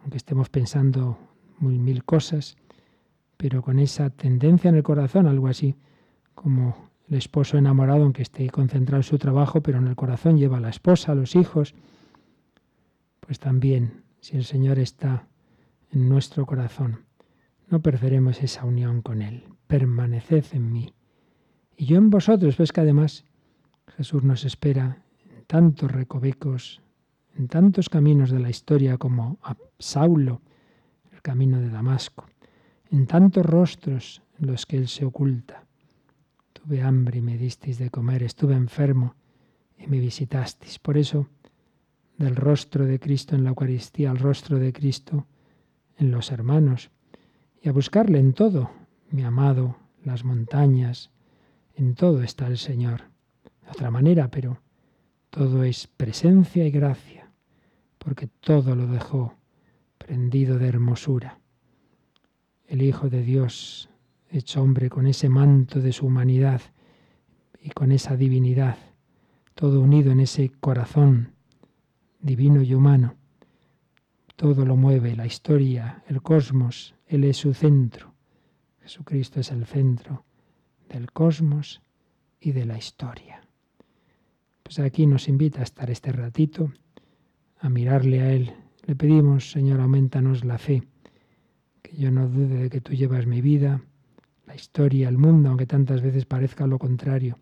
aunque 0.00 0.16
estemos 0.16 0.48
pensando 0.48 1.18
mil, 1.60 1.78
mil 1.78 2.04
cosas, 2.04 2.56
pero 3.36 3.60
con 3.60 3.78
esa 3.78 4.08
tendencia 4.08 4.70
en 4.70 4.76
el 4.76 4.82
corazón, 4.82 5.26
algo 5.26 5.48
así 5.48 5.76
como 6.34 6.90
el 7.08 7.16
esposo 7.16 7.58
enamorado, 7.58 8.02
aunque 8.02 8.22
esté 8.22 8.48
concentrado 8.50 9.00
en 9.00 9.04
su 9.04 9.18
trabajo, 9.18 9.62
pero 9.62 9.78
en 9.78 9.86
el 9.86 9.96
corazón 9.96 10.38
lleva 10.38 10.58
a 10.58 10.60
la 10.60 10.70
esposa, 10.70 11.12
a 11.12 11.14
los 11.14 11.36
hijos, 11.36 11.74
pues 13.20 13.38
también, 13.38 14.02
si 14.20 14.36
el 14.36 14.44
Señor 14.44 14.78
está 14.78 15.26
en 15.90 16.08
nuestro 16.08 16.46
corazón. 16.46 17.04
No 17.68 17.80
perderemos 17.80 18.42
esa 18.42 18.64
unión 18.64 19.02
con 19.02 19.22
Él. 19.22 19.44
Permaneced 19.66 20.44
en 20.52 20.72
mí. 20.72 20.92
Y 21.76 21.86
yo 21.86 21.96
en 21.96 22.10
vosotros, 22.10 22.56
pues 22.56 22.72
que 22.72 22.80
además 22.80 23.24
Jesús 23.96 24.22
nos 24.22 24.44
espera 24.44 24.98
en 25.24 25.44
tantos 25.44 25.90
recovecos, 25.90 26.80
en 27.36 27.48
tantos 27.48 27.88
caminos 27.88 28.30
de 28.30 28.40
la 28.40 28.50
historia 28.50 28.98
como 28.98 29.38
a 29.42 29.56
Saulo, 29.78 30.40
el 31.12 31.22
camino 31.22 31.60
de 31.60 31.70
Damasco, 31.70 32.26
en 32.90 33.06
tantos 33.06 33.44
rostros 33.44 34.22
en 34.38 34.46
los 34.48 34.66
que 34.66 34.76
Él 34.76 34.88
se 34.88 35.04
oculta. 35.04 35.63
Tuve 36.64 36.80
hambre 36.80 37.18
y 37.18 37.20
me 37.20 37.36
disteis 37.36 37.76
de 37.76 37.90
comer, 37.90 38.22
estuve 38.22 38.54
enfermo 38.54 39.16
y 39.76 39.86
me 39.86 40.00
visitasteis. 40.00 40.78
Por 40.78 40.96
eso, 40.96 41.28
del 42.16 42.36
rostro 42.36 42.86
de 42.86 42.98
Cristo 42.98 43.36
en 43.36 43.44
la 43.44 43.50
Eucaristía 43.50 44.10
al 44.10 44.18
rostro 44.18 44.58
de 44.58 44.72
Cristo, 44.72 45.26
en 45.98 46.10
los 46.10 46.30
hermanos 46.30 46.90
y 47.60 47.68
a 47.68 47.72
buscarle 47.72 48.18
en 48.18 48.32
todo, 48.32 48.70
mi 49.10 49.24
amado, 49.24 49.76
las 50.04 50.24
montañas, 50.24 51.10
en 51.74 51.94
todo 51.94 52.22
está 52.22 52.46
el 52.46 52.56
Señor. 52.56 53.02
De 53.62 53.70
otra 53.70 53.90
manera, 53.90 54.30
pero 54.30 54.62
todo 55.28 55.64
es 55.64 55.86
presencia 55.86 56.66
y 56.66 56.70
gracia, 56.70 57.30
porque 57.98 58.26
todo 58.26 58.74
lo 58.74 58.86
dejó 58.86 59.34
prendido 59.98 60.58
de 60.58 60.68
hermosura. 60.68 61.40
El 62.66 62.80
Hijo 62.80 63.10
de 63.10 63.22
Dios, 63.22 63.90
hecho 64.30 64.62
hombre 64.62 64.90
con 64.90 65.06
ese 65.06 65.28
manto 65.28 65.80
de 65.80 65.92
su 65.92 66.06
humanidad 66.06 66.60
y 67.60 67.70
con 67.70 67.92
esa 67.92 68.16
divinidad, 68.16 68.76
todo 69.54 69.80
unido 69.80 70.12
en 70.12 70.20
ese 70.20 70.50
corazón 70.60 71.32
divino 72.20 72.62
y 72.62 72.74
humano, 72.74 73.16
todo 74.36 74.64
lo 74.64 74.76
mueve, 74.76 75.14
la 75.14 75.26
historia, 75.26 76.02
el 76.08 76.20
cosmos, 76.22 76.94
Él 77.06 77.24
es 77.24 77.36
su 77.36 77.54
centro. 77.54 78.14
Jesucristo 78.80 79.40
es 79.40 79.50
el 79.50 79.64
centro 79.64 80.24
del 80.88 81.12
cosmos 81.12 81.82
y 82.40 82.52
de 82.52 82.66
la 82.66 82.76
historia. 82.76 83.46
Pues 84.62 84.78
aquí 84.78 85.06
nos 85.06 85.28
invita 85.28 85.60
a 85.60 85.64
estar 85.64 85.90
este 85.90 86.12
ratito, 86.12 86.72
a 87.58 87.68
mirarle 87.68 88.20
a 88.20 88.32
Él. 88.32 88.52
Le 88.86 88.96
pedimos, 88.96 89.50
Señor, 89.50 89.80
aumentanos 89.80 90.44
la 90.44 90.58
fe, 90.58 90.82
que 91.82 91.96
yo 91.96 92.10
no 92.10 92.28
dude 92.28 92.64
de 92.64 92.70
que 92.70 92.80
tú 92.80 92.92
llevas 92.92 93.26
mi 93.26 93.40
vida, 93.40 93.82
la 94.46 94.54
historia, 94.54 95.08
el 95.08 95.18
mundo, 95.18 95.48
aunque 95.48 95.66
tantas 95.66 96.02
veces 96.02 96.26
parezca 96.26 96.66
lo 96.66 96.78
contrario, 96.78 97.38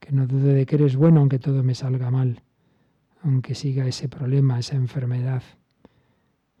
que 0.00 0.12
no 0.12 0.26
dude 0.26 0.54
de 0.54 0.66
que 0.66 0.76
eres 0.76 0.96
bueno 0.96 1.20
aunque 1.20 1.38
todo 1.38 1.62
me 1.62 1.74
salga 1.74 2.10
mal, 2.10 2.42
aunque 3.22 3.54
siga 3.54 3.86
ese 3.86 4.08
problema, 4.08 4.58
esa 4.58 4.76
enfermedad, 4.76 5.42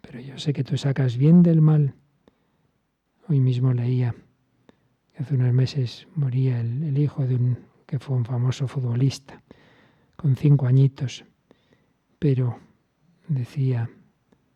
pero 0.00 0.20
yo 0.20 0.38
sé 0.38 0.52
que 0.52 0.64
tú 0.64 0.76
sacas 0.76 1.16
bien 1.16 1.42
del 1.42 1.60
mal. 1.60 1.94
Hoy 3.28 3.40
mismo 3.40 3.72
leía 3.72 4.14
que 5.12 5.22
hace 5.22 5.34
unos 5.34 5.52
meses 5.52 6.06
moría 6.14 6.60
el, 6.60 6.96
hijo 6.96 7.26
de 7.26 7.34
un 7.36 7.58
que 7.86 7.98
fue 7.98 8.16
un 8.16 8.24
famoso 8.24 8.66
futbolista, 8.66 9.42
con 10.16 10.34
cinco 10.34 10.66
añitos, 10.66 11.24
pero 12.18 12.58
decía 13.28 13.88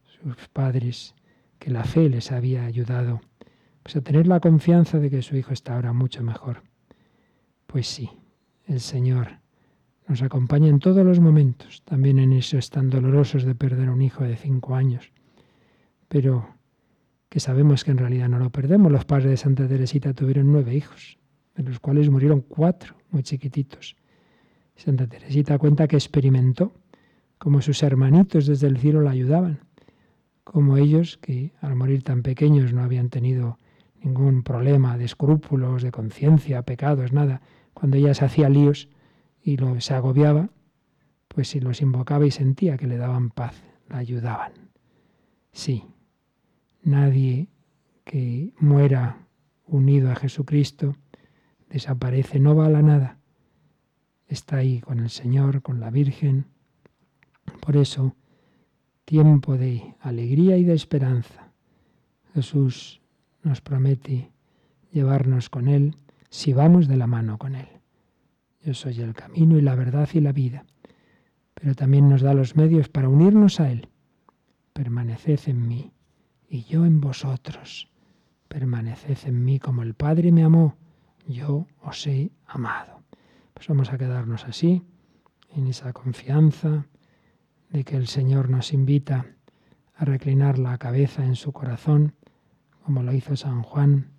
sus 0.05 0.49
padres 0.49 1.15
que 1.59 1.71
la 1.71 1.85
fe 1.85 2.09
les 2.09 2.33
había 2.33 2.65
ayudado 2.65 3.21
pues, 3.83 3.97
a 3.97 4.01
tener 4.01 4.27
la 4.27 4.41
confianza 4.41 4.99
de 4.99 5.11
que 5.11 5.23
su 5.23 5.37
hijo 5.37 5.53
está 5.53 5.75
ahora 5.75 5.93
mucho 5.93 6.23
mejor. 6.23 6.63
Pues 7.67 7.87
sí, 7.87 8.11
el 8.67 8.81
Señor 8.81 9.39
nos 10.09 10.23
acompaña 10.23 10.69
en 10.69 10.81
todos 10.81 11.05
los 11.05 11.21
momentos, 11.21 11.83
también 11.85 12.19
en 12.19 12.33
esos 12.33 12.71
tan 12.71 12.91
dolorosos 12.91 13.45
de 13.45 13.55
perder 13.55 13.91
un 13.91 14.03
hijo 14.03 14.25
de 14.25 14.37
cinco 14.37 14.75
años 14.75 15.13
pero 16.11 16.57
que 17.29 17.39
sabemos 17.39 17.85
que 17.85 17.93
en 17.93 17.99
realidad 17.99 18.29
no 18.29 18.41
lo 18.41 18.51
perdemos. 18.51 18.91
Los 18.91 19.05
padres 19.05 19.31
de 19.31 19.37
Santa 19.37 19.69
Teresita 19.69 20.13
tuvieron 20.13 20.51
nueve 20.51 20.75
hijos, 20.75 21.19
de 21.55 21.63
los 21.63 21.79
cuales 21.79 22.11
murieron 22.11 22.41
cuatro, 22.41 22.97
muy 23.13 23.23
chiquititos. 23.23 23.97
Santa 24.75 25.07
Teresita 25.07 25.57
cuenta 25.57 25.87
que 25.87 25.95
experimentó 25.95 26.73
como 27.39 27.63
sus 27.63 27.81
hermanitos 27.85 28.47
desde 28.47 28.67
el 28.67 28.79
cielo 28.79 29.03
la 29.03 29.13
ayudaban, 29.13 29.61
como 30.43 30.77
ellos, 30.77 31.17
que 31.17 31.53
al 31.61 31.77
morir 31.77 32.03
tan 32.03 32.23
pequeños 32.23 32.73
no 32.73 32.83
habían 32.83 33.09
tenido 33.09 33.59
ningún 34.03 34.43
problema 34.43 34.97
de 34.99 35.05
escrúpulos, 35.05 35.83
de 35.83 35.91
conciencia, 35.91 36.63
pecados, 36.63 37.13
nada. 37.13 37.43
Cuando 37.75 37.97
ella 37.97 38.15
se 38.15 38.25
hacía 38.25 38.49
líos 38.49 38.89
y 39.43 39.57
se 39.79 39.95
agobiaba, 39.95 40.51
pues 41.29 41.49
si 41.49 41.61
los 41.61 41.81
invocaba 41.81 42.27
y 42.27 42.31
sentía 42.31 42.77
que 42.77 42.87
le 42.87 42.97
daban 42.97 43.31
paz, 43.31 43.63
la 43.89 43.99
ayudaban. 43.99 44.53
Sí, 45.53 45.85
Nadie 46.83 47.49
que 48.05 48.55
muera 48.59 49.27
unido 49.67 50.11
a 50.11 50.17
Jesucristo 50.17 50.97
desaparece, 51.69 52.41
no 52.41 52.57
va 52.57 52.67
a 52.67 52.71
la 52.71 52.83
nada. 52.83 53.19
Está 54.27 54.57
ahí 54.57 54.81
con 54.81 55.01
el 55.01 55.11
Señor, 55.11 55.61
con 55.63 55.79
la 55.79 55.91
Virgen. 55.91 56.47
Por 57.61 57.77
eso, 57.77 58.17
tiempo 59.05 59.59
de 59.59 59.95
alegría 60.01 60.57
y 60.57 60.65
de 60.65 60.75
esperanza. 60.75 61.53
Jesús 62.35 63.00
nos 63.43 63.61
promete 63.61 64.33
llevarnos 64.93 65.51
con 65.51 65.69
Él 65.69 65.97
si 66.29 66.53
vamos 66.53 66.89
de 66.89 66.97
la 66.97 67.07
mano 67.07 67.39
con 67.39 67.55
Él. 67.55 67.69
Yo 68.63 68.75
soy 68.75 69.01
el 69.01 69.15
camino 69.15 69.57
y 69.57 69.63
la 69.63 69.75
verdad 69.75 70.09
y 70.13 70.21
la 70.21 70.33
vida. 70.33 70.65
Pero 71.55 71.75
también 71.75 72.09
nos 72.09 72.23
da 72.23 72.35
los 72.35 72.57
medios 72.57 72.89
para 72.89 73.09
unirnos 73.09 73.61
a 73.61 73.71
Él. 73.71 73.89
Permaneced 74.73 75.41
en 75.49 75.67
mí 75.67 75.93
y 76.49 76.65
yo 76.65 76.85
en 76.85 77.01
vosotros. 77.01 77.91
Permaneced 78.49 79.27
en 79.27 79.45
mí 79.45 79.59
como 79.59 79.83
el 79.83 79.95
Padre 79.95 80.33
me 80.33 80.43
amó, 80.43 80.77
yo 81.27 81.67
os 81.83 82.07
he 82.07 82.33
amado. 82.47 83.03
Pues 83.55 83.69
vamos 83.69 83.93
a 83.93 83.99
quedarnos 83.99 84.45
así, 84.45 84.83
en 85.55 85.67
esa 85.67 85.93
confianza 85.93 86.87
de 87.71 87.85
que 87.85 87.97
el 87.97 88.07
Señor 88.07 88.51
nos 88.51 88.73
invita 88.73 89.27
a 89.95 90.05
reclinar 90.05 90.59
la 90.59 90.79
cabeza 90.79 91.25
en 91.25 91.37
su 91.37 91.53
corazón, 91.53 92.15
como 92.91 93.05
lo 93.05 93.13
hizo 93.13 93.37
San 93.37 93.63
Juan, 93.63 94.11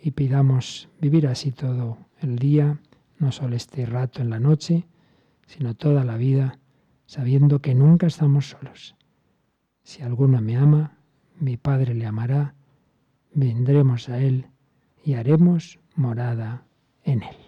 y 0.00 0.12
pidamos 0.12 0.88
vivir 1.00 1.26
así 1.26 1.50
todo 1.50 1.98
el 2.20 2.38
día, 2.38 2.78
no 3.18 3.32
solo 3.32 3.56
este 3.56 3.84
rato 3.84 4.22
en 4.22 4.30
la 4.30 4.38
noche, 4.38 4.86
sino 5.48 5.74
toda 5.74 6.04
la 6.04 6.16
vida, 6.16 6.60
sabiendo 7.06 7.60
que 7.60 7.74
nunca 7.74 8.06
estamos 8.06 8.50
solos. 8.50 8.94
Si 9.82 10.02
alguno 10.02 10.40
me 10.40 10.56
ama, 10.56 10.98
mi 11.40 11.56
Padre 11.56 11.94
le 11.94 12.06
amará, 12.06 12.54
vendremos 13.34 14.08
a 14.08 14.20
Él 14.20 14.46
y 15.04 15.14
haremos 15.14 15.80
morada 15.96 16.62
en 17.02 17.24
Él. 17.24 17.47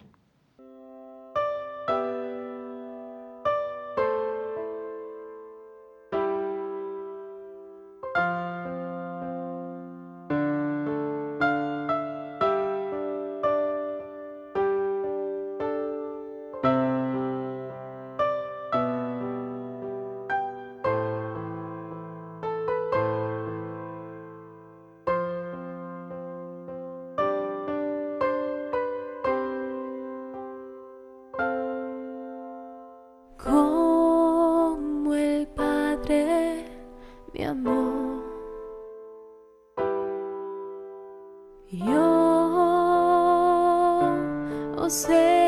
Xe 44.91 45.40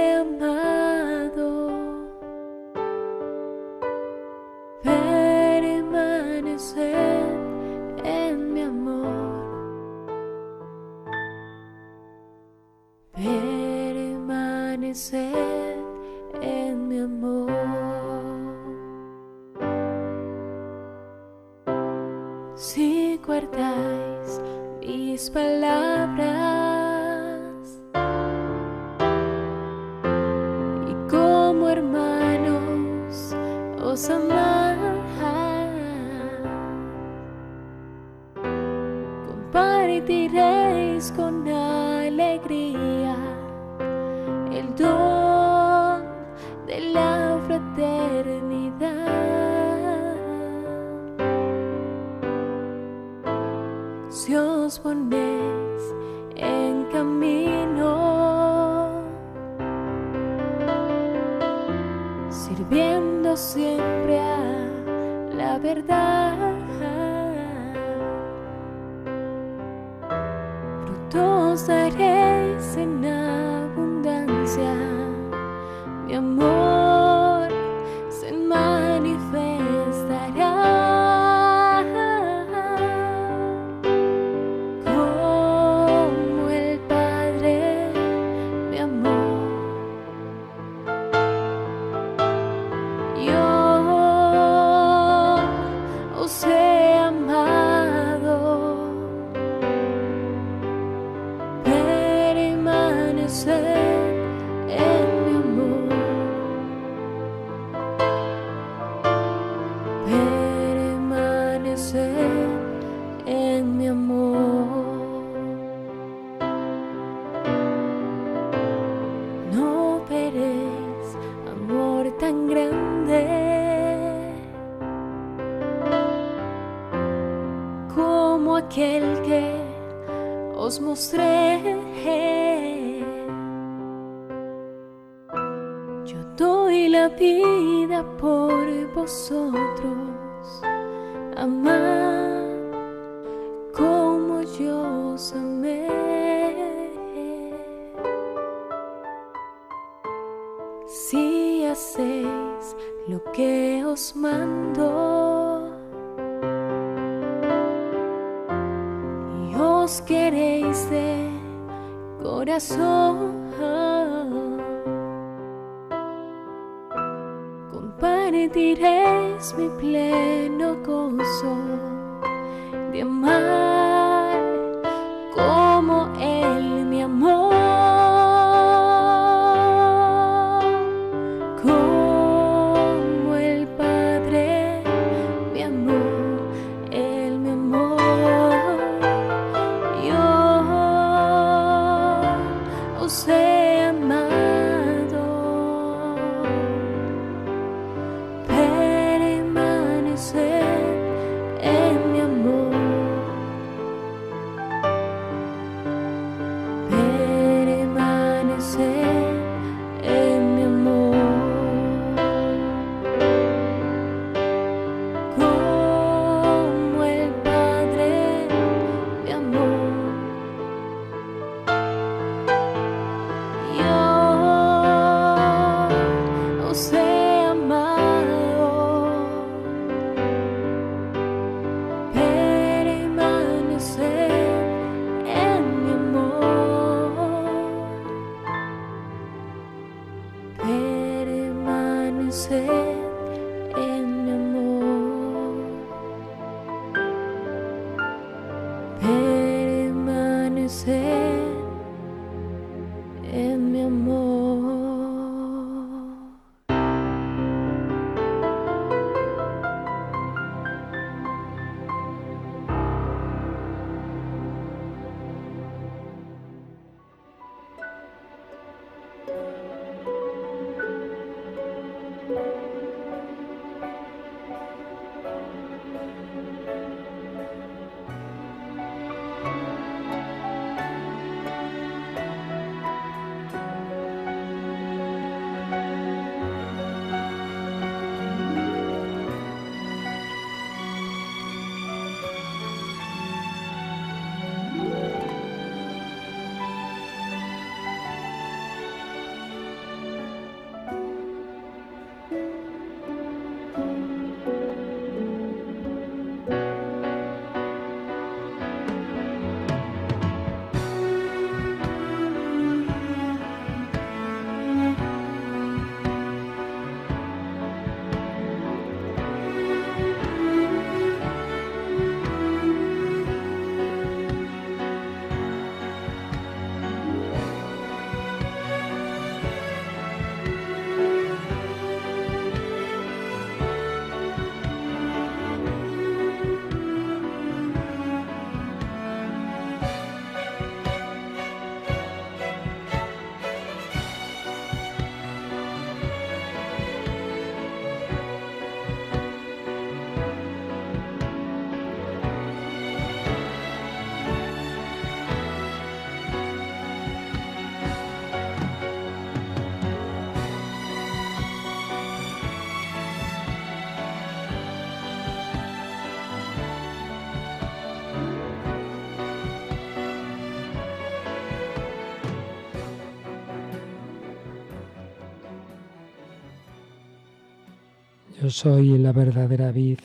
Yo 378.43 378.49
soy 378.49 378.97
la 378.97 379.13
verdadera 379.13 379.71
vid, 379.71 379.99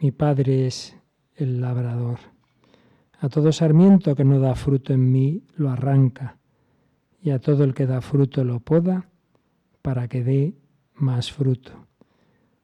mi 0.00 0.10
Padre 0.10 0.66
es 0.68 0.96
el 1.36 1.60
labrador. 1.60 2.18
A 3.20 3.28
todo 3.28 3.52
sarmiento 3.52 4.16
que 4.16 4.24
no 4.24 4.40
da 4.40 4.54
fruto 4.54 4.94
en 4.94 5.12
mí 5.12 5.42
lo 5.56 5.68
arranca, 5.68 6.38
y 7.22 7.28
a 7.28 7.40
todo 7.40 7.64
el 7.64 7.74
que 7.74 7.84
da 7.84 8.00
fruto 8.00 8.42
lo 8.42 8.60
poda, 8.60 9.10
para 9.82 10.08
que 10.08 10.24
dé 10.24 10.54
más 10.94 11.30
fruto. 11.30 11.72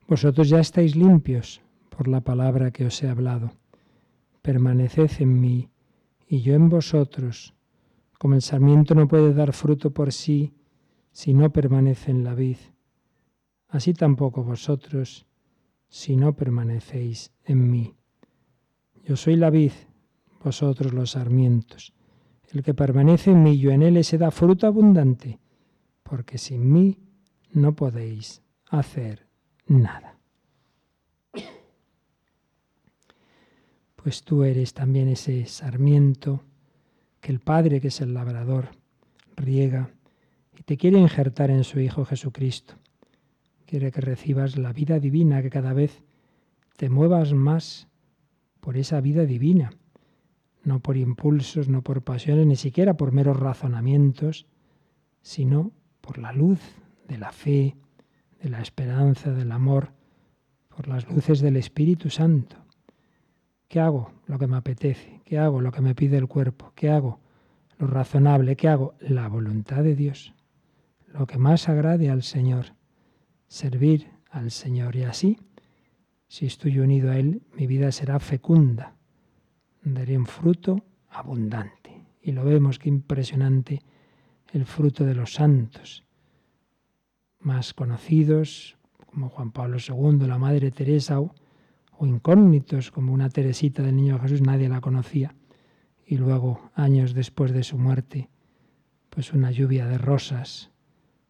Vosotros 0.07 0.49
ya 0.49 0.61
estáis 0.61 0.97
limpios 0.97 1.61
por 1.91 2.09
la 2.09 2.23
palabra 2.23 2.71
que 2.71 2.87
os 2.87 3.03
he 3.03 3.11
hablado. 3.11 3.51
Permaneced 4.41 5.21
en 5.21 5.39
mí, 5.39 5.69
y 6.27 6.41
yo 6.41 6.55
en 6.55 6.71
vosotros. 6.71 7.53
Como 8.19 8.37
el 8.37 8.41
sarmiento 8.41 8.95
no 8.95 9.07
puede 9.07 9.35
dar 9.35 9.53
fruto 9.53 9.91
por 9.91 10.15
sí 10.15 10.55
si 11.13 11.35
no 11.35 11.51
permanece 11.51 12.11
en 12.11 12.25
la 12.25 12.33
vid 12.33 12.57
así 13.69 13.95
tampoco 13.95 14.43
vosotros 14.43 15.27
si 15.89 16.17
no 16.17 16.35
permanecéis 16.35 17.33
en 17.45 17.71
mí. 17.71 17.95
Yo 19.05 19.17
soy 19.17 19.37
la 19.37 19.51
vid, 19.51 19.73
vosotros 20.43 20.93
los 20.93 21.13
sarmientos. 21.13 21.95
El 22.51 22.63
que 22.63 22.75
permanece 22.75 23.31
en 23.31 23.43
mí, 23.43 23.59
yo 23.59 23.71
en 23.71 23.83
él, 23.83 23.97
ese 23.97 24.19
da 24.19 24.31
fruto 24.31 24.67
abundante, 24.67 25.39
porque 26.03 26.39
sin 26.39 26.73
mí 26.73 26.99
no 27.53 27.75
podéis 27.75 28.43
hacer 28.71 29.27
nada. 29.67 30.19
Pues 33.97 34.23
tú 34.23 34.45
eres 34.45 34.73
también 34.73 35.09
ese 35.09 35.45
sarmiento 35.47 36.45
que 37.21 37.33
el 37.33 37.41
Padre, 37.41 37.81
que 37.81 37.89
es 37.89 38.01
el 38.01 38.15
labrador, 38.15 38.71
riega 39.37 39.91
y 40.57 40.63
te 40.63 40.77
quiere 40.77 40.99
injertar 40.99 41.51
en 41.51 41.65
su 41.65 41.81
Hijo 41.81 42.05
Jesucristo 42.05 42.78
quiere 43.69 43.93
que 43.93 44.01
recibas 44.01 44.57
la 44.57 44.73
vida 44.73 44.99
divina, 44.99 45.43
que 45.43 45.51
cada 45.51 45.75
vez 45.75 46.03
te 46.79 46.89
muevas 46.89 47.35
más 47.35 47.87
por 48.61 48.79
esa 48.79 49.01
vida 49.03 49.27
divina, 49.27 49.71
no 50.65 50.81
por 50.81 50.97
impulsos, 50.97 51.69
no 51.69 51.83
por 51.83 52.03
pasiones, 52.03 52.47
ni 52.47 52.57
siquiera 52.57 52.97
por 52.97 53.13
meros 53.13 53.39
razonamientos, 53.39 54.47
sino 55.21 55.73
por 56.01 56.17
la 56.17 56.33
luz 56.33 56.61
de 57.07 57.19
la 57.19 57.31
fe, 57.31 57.77
de 58.43 58.49
la 58.49 58.63
esperanza, 58.63 59.33
del 59.33 59.53
amor, 59.53 59.93
por 60.75 60.89
las 60.89 61.07
luces 61.07 61.41
del 61.41 61.57
Espíritu 61.57 62.09
Santo. 62.09 62.57
¿Qué 63.69 63.81
hago? 63.81 64.13
Lo 64.27 64.39
que 64.39 64.47
me 64.47 64.57
apetece. 64.57 65.21
¿Qué 65.27 65.39
hago? 65.39 65.61
Lo 65.61 65.73
que 65.73 65.83
me 65.83 65.95
pide 65.95 66.17
el 66.17 66.27
cuerpo. 66.27 66.73
¿Qué 66.75 66.89
hago? 66.89 67.21
Lo 67.77 67.87
razonable. 67.87 68.57
¿Qué 68.57 68.69
hago? 68.69 68.95
La 69.01 69.29
voluntad 69.29 69.83
de 69.83 69.95
Dios. 69.95 70.33
Lo 71.07 71.27
que 71.27 71.37
más 71.37 71.69
agrade 71.69 72.09
al 72.09 72.23
Señor 72.23 72.78
servir 73.49 74.11
al 74.31 74.51
Señor. 74.51 74.95
Y 74.95 75.03
así, 75.03 75.39
si 76.29 76.47
estoy 76.47 76.79
unido 76.79 77.11
a 77.11 77.19
Él, 77.19 77.43
mi 77.55 77.67
vida 77.67 77.91
será 77.91 78.21
fecunda, 78.21 78.95
daré 79.83 80.17
un 80.17 80.27
fruto 80.27 80.85
abundante. 81.09 82.07
Y 82.23 82.33
lo 82.33 82.45
vemos, 82.45 82.79
qué 82.79 82.89
impresionante 82.89 83.81
el 84.53 84.67
fruto 84.67 85.05
de 85.05 85.15
los 85.15 85.35
santos, 85.35 86.05
más 87.41 87.75
conocidos 87.75 88.77
como 89.07 89.31
Juan 89.31 89.53
Pablo 89.53 89.79
II, 89.79 90.27
la 90.27 90.39
Madre 90.39 90.71
Teresa, 90.71 91.21
o, 91.21 91.35
o 91.97 92.07
incógnitos 92.07 92.91
como 92.91 93.13
una 93.13 93.31
Teresita 93.31 93.83
del 93.83 93.97
Niño 93.97 94.19
Jesús, 94.19 94.43
nadie 94.43 94.69
la 94.69 94.81
conocía. 94.81 95.35
Y 96.07 96.17
luego, 96.17 96.71
años 96.75 97.15
después 97.15 97.53
de 97.53 97.63
su 97.63 97.79
muerte, 97.79 98.29
pues 99.11 99.33
una 99.33 99.51
lluvia 99.51 99.87
de 99.87 99.99
rosas 99.99 100.71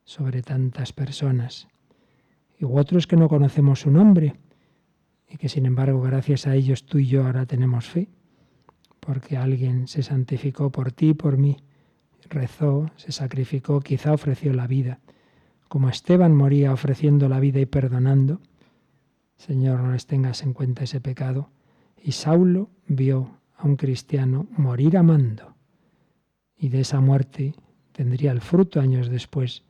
sobre 0.05 0.43
tantas 0.43 0.93
personas 0.93 1.69
y 2.59 2.65
otros 2.65 3.07
que 3.07 3.17
no 3.17 3.29
conocemos 3.29 3.81
su 3.81 3.91
nombre 3.91 4.35
y 5.29 5.37
que 5.37 5.49
sin 5.49 5.67
embargo 5.67 6.01
gracias 6.01 6.47
a 6.47 6.55
ellos 6.55 6.85
tú 6.85 6.99
y 6.99 7.07
yo 7.07 7.25
ahora 7.25 7.47
tenemos 7.47 7.87
fe, 7.87 8.09
porque 9.01 9.37
alguien 9.37 9.87
se 9.87 10.03
santificó 10.03 10.71
por 10.71 10.93
ti, 10.93 11.15
por 11.15 11.37
mí, 11.37 11.57
rezó, 12.29 12.91
se 12.97 13.13
sacrificó, 13.13 13.81
quizá 13.81 14.13
ofreció 14.13 14.53
la 14.53 14.67
vida, 14.67 15.01
como 15.69 15.89
Esteban 15.89 16.35
moría 16.35 16.73
ofreciendo 16.73 17.29
la 17.29 17.41
vida 17.41 17.61
y 17.61 17.67
perdonando. 17.67 18.41
Señor, 19.37 19.81
no 19.81 19.93
les 19.93 20.07
tengas 20.07 20.43
en 20.43 20.55
cuenta 20.55 20.85
ese 20.85 21.01
pecado. 21.01 21.51
Y 22.03 22.13
Saulo 22.13 22.71
vio 22.87 23.39
a 23.57 23.67
un 23.67 23.77
cristiano 23.77 24.47
morir 24.57 24.97
amando. 24.97 25.55
Y 26.57 26.71
de 26.71 26.81
esa 26.81 27.01
muerte 27.01 27.55
tendría 27.93 28.33
el 28.33 28.41
fruto 28.41 28.81
años 28.81 29.11
después 29.11 29.63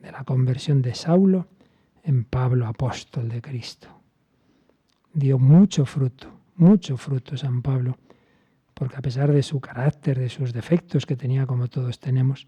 de 0.00 0.12
la 0.12 0.24
conversión 0.24 0.82
de 0.82 0.94
Saulo 0.94 1.48
en 2.04 2.24
Pablo, 2.24 2.66
apóstol 2.66 3.28
de 3.28 3.40
Cristo. 3.40 3.88
Dio 5.12 5.38
mucho 5.38 5.86
fruto, 5.86 6.28
mucho 6.56 6.96
fruto 6.96 7.36
San 7.36 7.62
Pablo, 7.62 7.96
porque 8.74 8.96
a 8.96 9.02
pesar 9.02 9.32
de 9.32 9.42
su 9.42 9.60
carácter, 9.60 10.18
de 10.18 10.28
sus 10.28 10.52
defectos 10.52 11.06
que 11.06 11.16
tenía 11.16 11.46
como 11.46 11.68
todos 11.68 11.98
tenemos, 11.98 12.46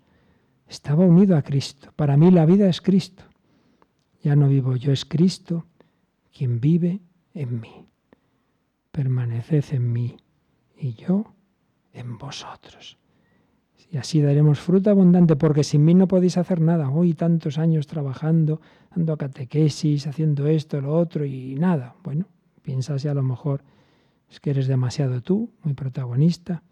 estaba 0.68 1.04
unido 1.04 1.36
a 1.36 1.42
Cristo. 1.42 1.92
Para 1.96 2.16
mí 2.16 2.30
la 2.30 2.44
vida 2.44 2.68
es 2.68 2.80
Cristo. 2.80 3.24
Ya 4.22 4.36
no 4.36 4.48
vivo 4.48 4.76
yo, 4.76 4.92
es 4.92 5.04
Cristo 5.04 5.66
quien 6.36 6.60
vive 6.60 7.00
en 7.32 7.60
mí. 7.60 7.86
Permaneced 8.92 9.72
en 9.72 9.92
mí 9.92 10.16
y 10.76 10.94
yo 10.94 11.32
en 11.92 12.18
vosotros. 12.18 12.98
Y 13.90 13.98
así 13.98 14.20
daremos 14.20 14.58
fruto 14.60 14.90
abundante, 14.90 15.36
porque 15.36 15.62
sin 15.62 15.84
mí 15.84 15.94
no 15.94 16.08
podéis 16.08 16.38
hacer 16.38 16.60
nada. 16.60 16.90
Hoy 16.90 17.14
tantos 17.14 17.58
años 17.58 17.86
trabajando, 17.86 18.60
dando 18.94 19.16
catequesis, 19.16 20.06
haciendo 20.06 20.46
esto, 20.48 20.80
lo 20.80 20.96
otro 20.96 21.24
y 21.24 21.54
nada. 21.54 21.94
Bueno, 22.02 22.26
piensas 22.62 23.02
si 23.02 23.08
a 23.08 23.14
lo 23.14 23.22
mejor 23.22 23.62
es 24.28 24.40
que 24.40 24.50
eres 24.50 24.66
demasiado 24.66 25.22
tú, 25.22 25.50
muy 25.62 25.74
protagonista, 25.74 26.62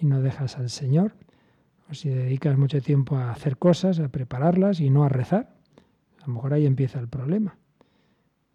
y 0.00 0.06
no 0.06 0.22
dejas 0.22 0.56
al 0.56 0.70
Señor. 0.70 1.14
O 1.90 1.94
si 1.94 2.08
dedicas 2.08 2.56
mucho 2.56 2.80
tiempo 2.80 3.16
a 3.16 3.30
hacer 3.30 3.58
cosas, 3.58 3.98
a 4.00 4.08
prepararlas 4.08 4.80
y 4.80 4.90
no 4.90 5.04
a 5.04 5.08
rezar. 5.08 5.54
A 6.22 6.26
lo 6.26 6.34
mejor 6.34 6.54
ahí 6.54 6.66
empieza 6.66 6.98
el 6.98 7.08
problema. 7.08 7.58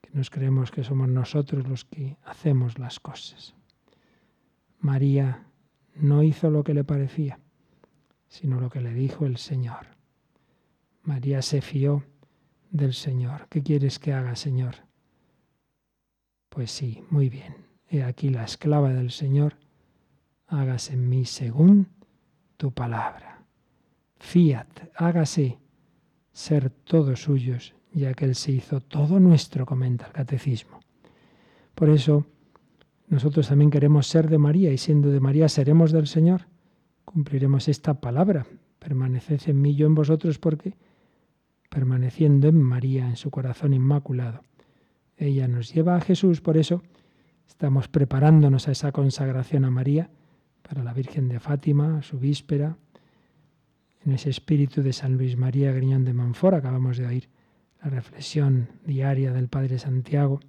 Que 0.02 0.10
nos 0.14 0.30
creemos 0.30 0.72
que 0.72 0.84
somos 0.84 1.10
nosotros 1.10 1.68
los 1.68 1.86
que 1.86 2.18
hacemos 2.24 2.80
las 2.80 3.00
cosas. 3.00 3.56
María 4.80 5.46
no 5.96 6.24
hizo 6.24 6.50
lo 6.50 6.64
que 6.64 6.74
le 6.74 6.84
parecía 6.84 7.40
sino 8.34 8.60
lo 8.60 8.68
que 8.68 8.82
le 8.82 8.96
dijo 8.96 9.28
el 9.28 9.38
Señor. 9.38 9.86
María 11.04 11.44
se 11.44 11.62
fió 11.62 12.04
del 12.72 12.96
Señor. 12.96 13.46
¿Qué 13.48 13.62
quieres 13.62 14.00
que 14.00 14.12
haga, 14.12 14.36
Señor? 14.36 14.74
Pues 16.50 16.72
sí, 16.72 17.04
muy 17.12 17.30
bien. 17.30 17.56
He 17.88 18.02
aquí 18.02 18.30
la 18.30 18.44
esclava 18.44 18.92
del 18.92 19.12
Señor. 19.12 19.58
Hágase 20.48 20.94
en 20.94 21.08
mí 21.10 21.26
según 21.26 21.90
tu 22.58 22.72
palabra. 22.72 23.46
Fiat, 24.18 24.80
hágase 24.96 25.60
ser 26.32 26.72
todos 26.72 27.22
suyos, 27.22 27.76
ya 27.92 28.16
que 28.16 28.26
Él 28.26 28.34
se 28.34 28.52
hizo 28.52 28.82
todo 28.82 29.20
nuestro, 29.20 29.68
comenta 29.68 30.08
el 30.08 30.12
catecismo. 30.12 30.80
Por 31.76 31.92
eso, 31.92 32.26
nosotros 33.10 33.48
también 33.48 33.70
queremos 33.70 34.08
ser 34.08 34.28
de 34.28 34.40
María 34.40 34.72
y 34.72 34.80
siendo 34.80 35.12
de 35.12 35.20
María 35.20 35.48
seremos 35.50 35.92
del 35.92 36.08
Señor 36.08 36.48
cumpliremos 37.14 37.68
esta 37.68 37.94
palabra. 37.94 38.46
Permaneced 38.80 39.42
en 39.48 39.62
mí, 39.62 39.76
yo 39.76 39.86
en 39.86 39.96
vosotros, 39.96 40.40
porque 40.40 40.74
permaneciendo 41.70 42.48
en 42.48 42.62
María, 42.62 43.08
en 43.08 43.16
su 43.16 43.30
corazón 43.30 43.74
inmaculado, 43.74 44.42
ella 45.16 45.48
nos 45.48 45.74
lleva 45.74 45.96
a 45.96 46.02
Jesús. 46.02 46.42
Por 46.42 46.58
eso 46.58 46.82
estamos 47.48 47.88
preparándonos 47.88 48.68
a 48.68 48.72
esa 48.72 48.92
consagración 48.92 49.64
a 49.64 49.70
María 49.70 50.10
para 50.68 50.84
la 50.84 50.94
Virgen 50.94 51.30
de 51.30 51.40
Fátima, 51.40 52.02
su 52.02 52.20
víspera, 52.20 52.78
en 54.06 54.12
ese 54.12 54.30
espíritu 54.30 54.82
de 54.82 54.92
San 54.92 55.18
Luis 55.18 55.38
María 55.38 55.72
Griñón 55.72 56.04
de 56.04 56.14
Manfort. 56.14 56.58
Acabamos 56.58 56.98
de 56.98 57.06
oír 57.06 57.30
la 57.82 57.90
reflexión 57.90 58.70
diaria 58.86 59.32
del 59.32 59.48
Padre 59.48 59.78
Santiago, 59.78 60.40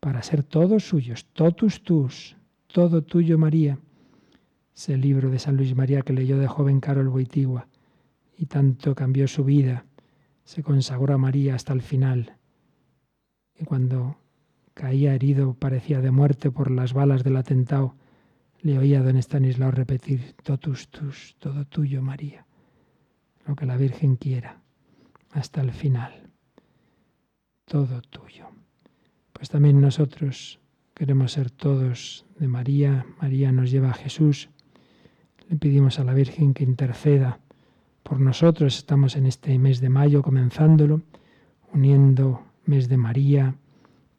para 0.00 0.22
ser 0.22 0.44
todos 0.44 0.84
suyos, 0.84 1.26
totus 1.32 1.82
tus, 1.82 2.36
todo 2.68 3.02
tuyo 3.02 3.36
María 3.38 3.78
ese 4.78 4.96
libro 4.96 5.28
de 5.28 5.40
San 5.40 5.56
Luis 5.56 5.74
María 5.74 6.02
que 6.02 6.12
leyó 6.12 6.38
de 6.38 6.46
joven 6.46 6.78
Carol 6.78 7.08
Boitigua 7.08 7.66
y 8.38 8.46
tanto 8.46 8.94
cambió 8.94 9.26
su 9.26 9.42
vida, 9.42 9.84
se 10.44 10.62
consagró 10.62 11.14
a 11.14 11.18
María 11.18 11.56
hasta 11.56 11.72
el 11.72 11.82
final. 11.82 12.36
Y 13.58 13.64
cuando 13.64 14.18
caía 14.74 15.16
herido, 15.16 15.54
parecía 15.54 16.00
de 16.00 16.12
muerte 16.12 16.52
por 16.52 16.70
las 16.70 16.92
balas 16.92 17.24
del 17.24 17.36
atentado, 17.36 17.96
le 18.60 18.78
oía 18.78 19.00
a 19.00 19.02
don 19.02 19.16
Estanislao 19.16 19.72
repetir, 19.72 20.36
totus 20.44 20.86
tus, 20.90 21.34
todo 21.40 21.64
tuyo, 21.64 22.00
María, 22.00 22.46
lo 23.48 23.56
que 23.56 23.66
la 23.66 23.76
Virgen 23.76 24.14
quiera, 24.14 24.62
hasta 25.32 25.60
el 25.60 25.72
final, 25.72 26.30
todo 27.64 28.00
tuyo. 28.02 28.46
Pues 29.32 29.48
también 29.48 29.80
nosotros 29.80 30.60
queremos 30.94 31.32
ser 31.32 31.50
todos 31.50 32.26
de 32.38 32.46
María, 32.46 33.06
María 33.20 33.50
nos 33.50 33.72
lleva 33.72 33.90
a 33.90 33.94
Jesús, 33.94 34.50
le 35.48 35.56
pedimos 35.56 35.98
a 35.98 36.04
la 36.04 36.14
Virgen 36.14 36.54
que 36.54 36.64
interceda 36.64 37.40
por 38.02 38.20
nosotros. 38.20 38.76
Estamos 38.76 39.16
en 39.16 39.26
este 39.26 39.58
mes 39.58 39.80
de 39.80 39.88
mayo 39.88 40.22
comenzándolo, 40.22 41.02
uniendo 41.72 42.42
mes 42.66 42.88
de 42.88 42.96
María, 42.96 43.54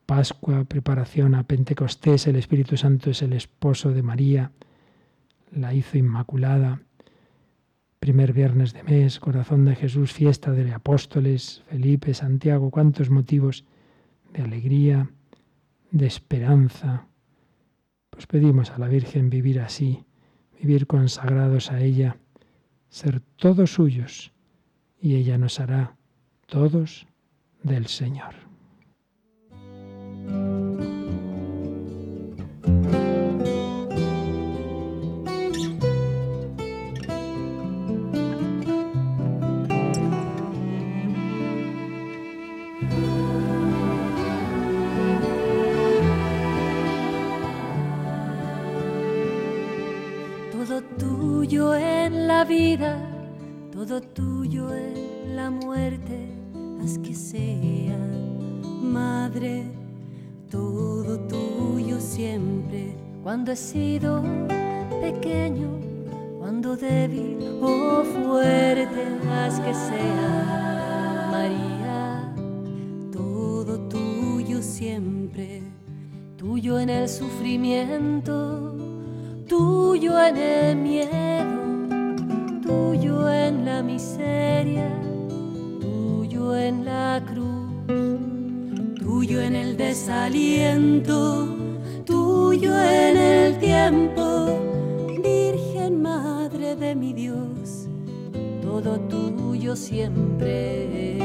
Pascua, 0.06 0.64
preparación 0.64 1.36
a 1.36 1.44
Pentecostés, 1.44 2.26
el 2.26 2.36
Espíritu 2.36 2.78
Santo 2.78 3.12
es 3.12 3.22
el 3.22 3.32
esposo 3.34 3.92
de 3.92 4.02
María, 4.02 4.52
la 5.52 5.76
hizo 5.76 6.00
inmaculada. 6.00 6.82
Primer 8.00 8.34
viernes 8.34 8.74
de 8.74 8.82
mes, 8.82 9.20
corazón 9.20 9.66
de 9.66 9.76
Jesús, 9.76 10.12
fiesta 10.12 10.52
de 10.52 10.74
apóstoles, 10.74 11.64
Felipe, 11.70 12.16
Santiago, 12.16 12.72
cuántos 12.72 13.12
motivos 13.12 13.66
de 14.34 14.42
alegría, 14.42 15.12
de 15.92 16.08
esperanza. 16.08 17.06
Pues 18.10 18.26
pedimos 18.26 18.72
a 18.72 18.80
la 18.80 18.88
Virgen 18.88 19.30
vivir 19.30 19.60
así, 19.60 20.06
vivir 20.60 20.88
consagrados 20.88 21.72
a 21.72 21.82
ella, 21.82 22.18
ser 22.90 23.22
todos 23.38 23.74
suyos, 23.74 24.32
y 25.02 25.16
ella 25.16 25.38
nos 25.38 25.60
hará 25.60 25.96
todos 26.48 27.08
del 27.64 27.88
Señor. 27.88 28.49
Vida, 52.46 52.98
todo 53.72 54.02
tuyo 54.02 54.74
en 54.74 55.36
la 55.36 55.50
muerte, 55.50 56.32
haz 56.82 56.98
que 57.00 57.14
sea, 57.14 57.98
Madre, 58.82 59.66
todo 60.50 61.20
tuyo 61.28 62.00
siempre, 62.00 62.96
cuando 63.24 63.52
he 63.52 63.56
sido 63.56 64.24
pequeño, 65.02 65.70
cuando 66.40 66.76
débil 66.76 67.38
o 67.62 68.04
fuerte, 68.04 69.06
haz 69.32 69.60
que 69.60 69.74
sea, 69.74 71.30
María, 71.32 72.34
todo 73.12 73.80
tuyo 73.90 74.62
siempre, 74.62 75.62
tuyo 76.38 76.80
en 76.80 76.90
el 76.90 77.10
sufrimiento, 77.10 78.76
tuyo 79.48 80.20
en 80.20 80.38
el 80.38 80.76
miedo 80.78 81.59
tuyo 82.70 83.28
en 83.32 83.66
la 83.66 83.82
miseria, 83.82 84.90
tuyo 85.82 86.56
en 86.56 86.86
la 86.86 87.20
cruz, 87.26 87.88
tuyo 89.00 89.42
en 89.42 89.56
el 89.56 89.76
desaliento, 89.76 91.48
tuyo 92.06 92.72
en 92.80 93.18
el 93.18 93.58
tiempo, 93.58 94.26
Virgen 95.24 96.02
Madre 96.02 96.76
de 96.76 96.94
mi 96.94 97.12
Dios, 97.14 97.88
todo 98.62 99.00
tuyo 99.00 99.76
siempre. 99.76 101.20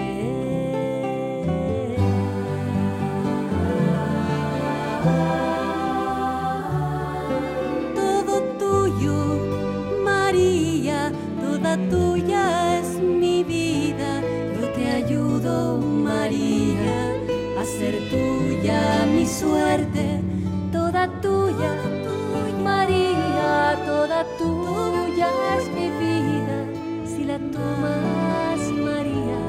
Tuya 11.77 12.79
es 12.79 13.01
mi 13.01 13.43
vida, 13.43 14.20
yo 14.61 14.68
te 14.72 14.91
ayudo 14.91 15.79
María, 15.79 17.14
a 17.61 17.64
ser 17.64 17.95
tuya 18.11 19.07
mi 19.12 19.27
suerte, 19.27 20.20
toda 20.70 21.09
tuya, 21.20 21.75
María, 22.62 23.77
toda 23.85 24.25
tuya 24.39 25.29
es 25.59 25.68
mi 25.70 25.89
vida, 25.91 26.57
si 27.07 27.25
la 27.25 27.39
tomas 27.39 28.61
María, 28.72 29.41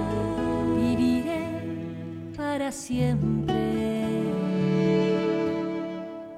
viviré 0.77 1.45
para 2.35 2.71
siempre. 2.71 3.53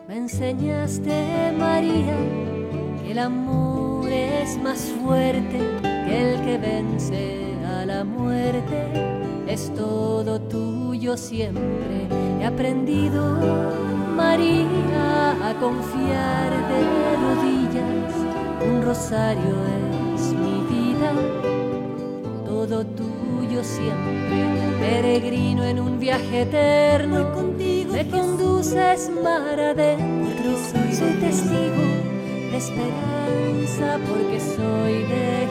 Me 0.07 0.17
enseñaste 0.17 1.53
María 1.57 2.17
el 3.09 3.19
amor 3.19 3.76
es 4.11 4.57
más 4.61 4.79
fuerte 5.01 5.59
el 6.07 6.41
que 6.45 6.57
vence 6.57 7.53
a 7.65 7.85
la 7.85 8.03
muerte 8.03 9.17
es 9.47 9.73
todo 9.73 10.39
tuyo 10.41 11.15
siempre. 11.17 12.07
He 12.39 12.45
aprendido, 12.45 13.37
María, 14.15 15.31
a 15.49 15.53
confiar 15.59 16.51
de 16.69 16.81
rodillas. 17.23 18.13
Un 18.69 18.81
rosario 18.83 19.55
es 20.15 20.33
mi 20.33 20.57
vida, 20.69 21.13
todo 22.45 22.85
tuyo 22.85 23.63
siempre. 23.63 24.77
Peregrino 24.79 25.63
en 25.63 25.79
un 25.79 25.99
viaje 25.99 26.41
eterno, 26.41 27.33
contigo 27.33 27.93
me 27.93 28.07
conduces 28.09 29.09
mar 29.23 29.59
adentro. 29.59 30.51
Soy 30.91 31.13
testigo 31.21 31.96
esperanza 32.55 33.99
porque 34.07 34.39
soy 34.39 35.03
de 35.03 35.47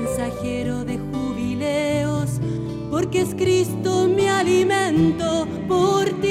mensajero 0.00 0.84
de 0.84 0.98
jubileos, 0.98 2.40
porque 2.90 3.22
es 3.22 3.34
Cristo 3.34 4.08
mi 4.08 4.28
alimento, 4.28 5.46
por 5.68 6.08
ti 6.20 6.29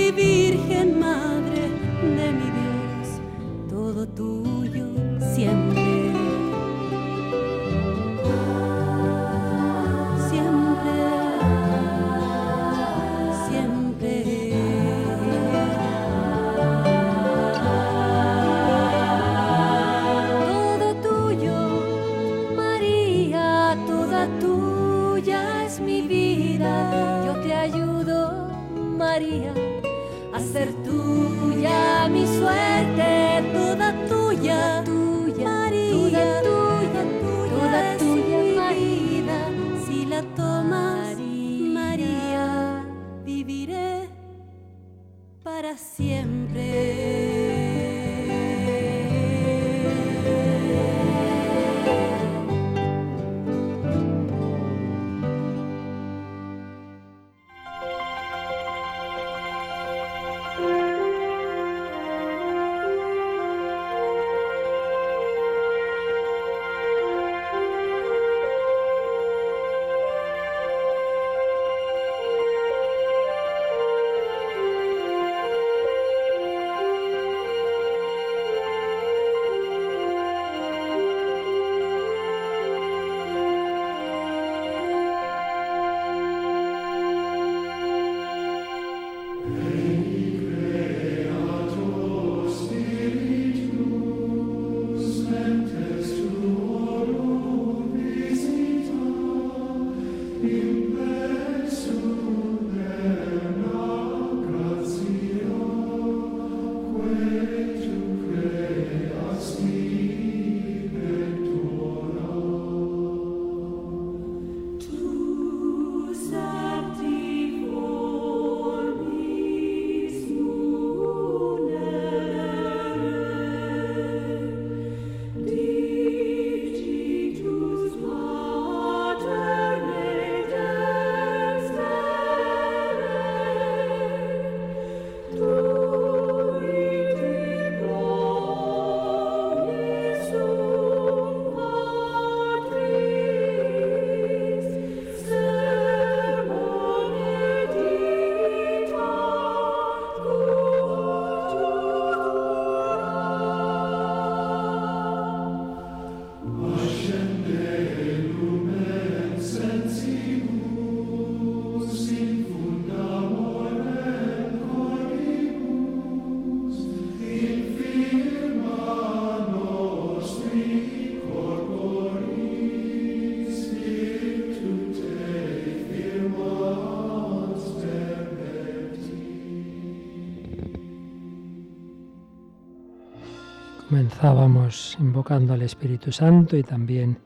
Comenzábamos 184.00 184.96
invocando 185.02 185.54
al 185.54 185.62
Espíritu 185.62 186.10
Santo 186.14 186.56
y 186.56 186.64
también 186.64 187.18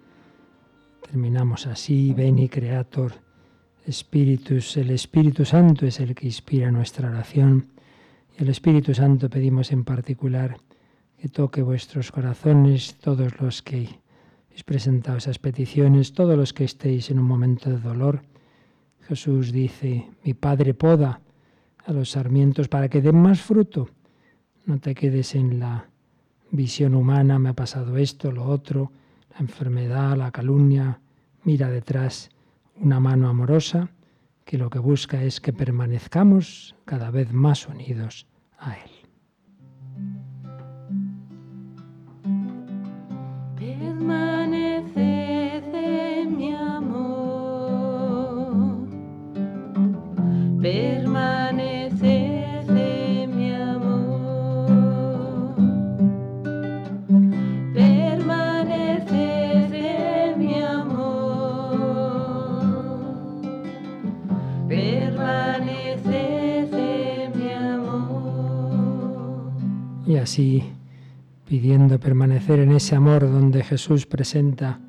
terminamos 1.07 1.67
así, 1.67 2.15
Veni 2.15 2.49
Creator 2.49 3.11
Spiritus. 3.88 4.78
El 4.78 4.89
Espíritu 4.89 5.45
Santo 5.45 5.86
es 5.86 5.99
el 5.99 6.15
que 6.15 6.26
inspira 6.26 6.71
nuestra 6.71 7.09
oración 7.09 7.67
y 8.36 8.41
el 8.41 8.49
Espíritu 8.49 8.95
Santo 8.95 9.30
pedimos 9.30 9.71
en 9.71 9.84
particular 9.84 10.57
que 11.19 11.30
toque 11.30 11.61
vuestros 11.61 12.11
corazones, 12.11 12.95
todos 12.95 13.39
los 13.39 13.61
que 13.61 13.88
habéis 14.47 14.63
presentado 14.65 15.19
esas 15.19 15.38
peticiones, 15.38 16.13
todos 16.13 16.36
los 16.36 16.53
que 16.53 16.63
estéis 16.63 17.11
en 17.11 17.19
un 17.19 17.26
momento 17.26 17.69
de 17.69 17.78
dolor. 17.78 18.24
Jesús 19.01 19.51
dice, 19.51 20.09
mi 20.24 20.34
Padre 20.34 20.74
poda 20.74 21.21
a 21.86 21.93
los 21.93 22.09
sarmientos 22.09 22.67
para 22.67 22.89
que 22.89 22.99
den 22.99 23.21
más 23.21 23.41
fruto. 23.41 23.89
No 24.65 24.80
te 24.80 24.95
quedes 24.95 25.36
en 25.36 25.59
la 25.59 25.92
visión 26.54 26.93
humana, 26.93 27.39
me 27.39 27.49
ha 27.49 27.54
pasado 27.54 27.97
esto, 27.97 28.32
lo 28.32 28.45
otro, 28.45 28.91
la 29.32 29.39
enfermedad, 29.39 30.16
la 30.16 30.32
calumnia. 30.32 30.99
Mira 31.43 31.70
detrás 31.70 32.30
una 32.80 32.99
mano 32.99 33.28
amorosa 33.28 33.89
que 34.45 34.58
lo 34.58 34.70
que 34.70 34.80
busca 34.80 35.24
es 35.24 35.41
que 35.41 35.51
permanezcamos 35.51 36.76
cada 36.86 37.10
vez 37.12 37.34
más 37.34 37.68
unidos 37.68 38.28
a 38.60 38.76
Él. 38.78 38.92
Así, 70.34 70.63
pidiendo 71.47 71.99
permanecer 71.99 72.57
en 72.57 72.71
ese 72.71 72.95
amor 72.95 73.21
donde 73.31 73.63
Jesús 73.63 74.07
presenta 74.07 74.79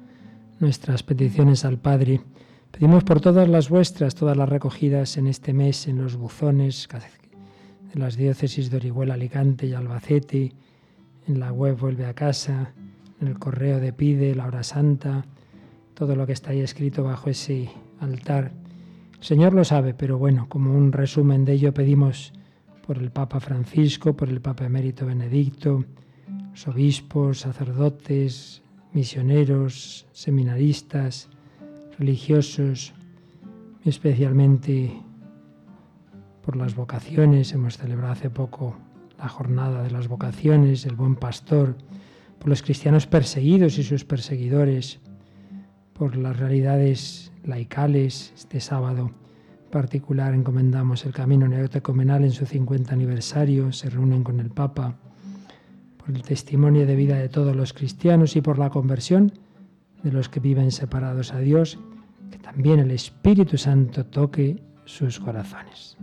nuestras 0.58 1.02
peticiones 1.02 1.66
al 1.66 1.76
Padre, 1.76 2.22
pedimos 2.70 3.04
por 3.04 3.20
todas 3.20 3.46
las 3.46 3.68
vuestras, 3.68 4.14
todas 4.14 4.38
las 4.38 4.48
recogidas 4.48 5.18
en 5.18 5.26
este 5.26 5.52
mes 5.52 5.86
en 5.86 6.02
los 6.02 6.16
buzones 6.16 6.88
de 7.92 8.00
las 8.00 8.16
diócesis 8.16 8.70
de 8.70 8.78
Orihuela, 8.78 9.14
Alicante 9.14 9.66
y 9.66 9.74
Albacete, 9.74 10.54
en 11.28 11.40
la 11.40 11.52
web 11.52 11.76
Vuelve 11.76 12.06
a 12.06 12.14
Casa, 12.14 12.72
en 13.20 13.28
el 13.28 13.38
correo 13.38 13.80
de 13.80 13.92
Pide, 13.92 14.34
la 14.34 14.46
hora 14.46 14.62
santa, 14.62 15.26
todo 15.92 16.16
lo 16.16 16.26
que 16.26 16.32
está 16.32 16.52
ahí 16.52 16.60
escrito 16.60 17.04
bajo 17.04 17.28
ese 17.28 17.68
altar. 18.00 18.50
El 19.18 19.24
Señor 19.24 19.52
lo 19.52 19.64
sabe, 19.64 19.92
pero 19.92 20.16
bueno, 20.16 20.48
como 20.48 20.74
un 20.74 20.90
resumen 20.90 21.44
de 21.44 21.52
ello 21.52 21.74
pedimos 21.74 22.32
por 22.86 22.98
el 22.98 23.10
Papa 23.10 23.40
Francisco, 23.40 24.14
por 24.14 24.28
el 24.28 24.40
Papa 24.40 24.66
Emérito 24.66 25.06
Benedicto, 25.06 25.84
los 26.50 26.68
obispos, 26.68 27.40
sacerdotes, 27.40 28.62
misioneros, 28.92 30.06
seminaristas, 30.12 31.28
religiosos, 31.98 32.92
especialmente 33.84 34.92
por 36.42 36.56
las 36.56 36.74
vocaciones. 36.74 37.52
Hemos 37.52 37.78
celebrado 37.78 38.12
hace 38.12 38.30
poco 38.30 38.76
la 39.18 39.28
jornada 39.28 39.82
de 39.82 39.90
las 39.90 40.08
vocaciones, 40.08 40.84
el 40.84 40.96
buen 40.96 41.16
pastor, 41.16 41.76
por 42.38 42.48
los 42.48 42.62
cristianos 42.62 43.06
perseguidos 43.06 43.78
y 43.78 43.82
sus 43.82 44.04
perseguidores, 44.04 45.00
por 45.94 46.16
las 46.16 46.38
realidades 46.38 47.32
laicales 47.44 48.32
este 48.36 48.60
sábado 48.60 49.10
particular 49.74 50.34
encomendamos 50.34 51.04
el 51.04 51.12
camino 51.12 51.48
neotecomenal 51.48 52.22
en 52.22 52.30
su 52.30 52.46
50 52.46 52.94
aniversario, 52.94 53.72
se 53.72 53.90
reúnen 53.90 54.22
con 54.22 54.38
el 54.38 54.50
Papa, 54.50 54.94
por 55.98 56.14
el 56.14 56.22
testimonio 56.22 56.86
de 56.86 56.94
vida 56.94 57.18
de 57.18 57.28
todos 57.28 57.56
los 57.56 57.72
cristianos 57.72 58.36
y 58.36 58.40
por 58.40 58.56
la 58.56 58.70
conversión 58.70 59.32
de 60.04 60.12
los 60.12 60.28
que 60.28 60.38
viven 60.38 60.70
separados 60.70 61.32
a 61.32 61.40
Dios, 61.40 61.80
que 62.30 62.38
también 62.38 62.78
el 62.78 62.92
Espíritu 62.92 63.58
Santo 63.58 64.06
toque 64.06 64.62
sus 64.84 65.18
corazones. 65.18 65.96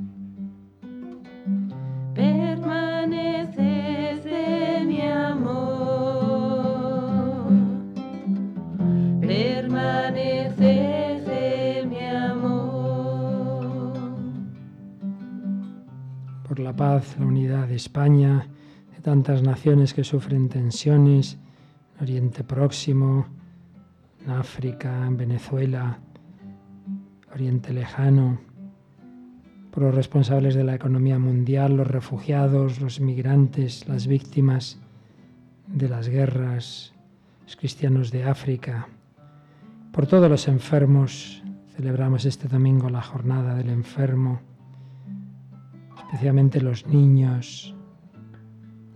La 16.61 16.75
paz, 16.75 17.17
la 17.19 17.25
unidad 17.25 17.67
de 17.67 17.75
España, 17.75 18.47
de 18.95 19.01
tantas 19.01 19.41
naciones 19.41 19.93
que 19.93 20.03
sufren 20.03 20.49
tensiones, 20.49 21.37
en 21.97 22.03
Oriente 22.03 22.43
Próximo, 22.43 23.27
en 24.23 24.31
África, 24.31 25.05
en 25.05 25.17
Venezuela, 25.17 25.99
Oriente 27.33 27.73
Lejano, 27.73 28.39
por 29.71 29.83
los 29.83 29.95
responsables 29.95 30.55
de 30.55 30.63
la 30.63 30.75
economía 30.75 31.17
mundial, 31.17 31.77
los 31.77 31.87
refugiados, 31.87 32.81
los 32.81 32.99
inmigrantes, 32.99 33.87
las 33.87 34.07
víctimas 34.07 34.79
de 35.67 35.89
las 35.89 36.09
guerras, 36.09 36.93
los 37.45 37.55
cristianos 37.55 38.11
de 38.11 38.25
África, 38.25 38.87
por 39.91 40.07
todos 40.07 40.29
los 40.29 40.47
enfermos. 40.47 41.41
Celebramos 41.75 42.25
este 42.25 42.47
domingo 42.47 42.89
la 42.89 43.01
jornada 43.01 43.55
del 43.55 43.69
enfermo 43.69 44.41
especialmente 46.11 46.59
los 46.59 46.85
niños, 46.87 47.73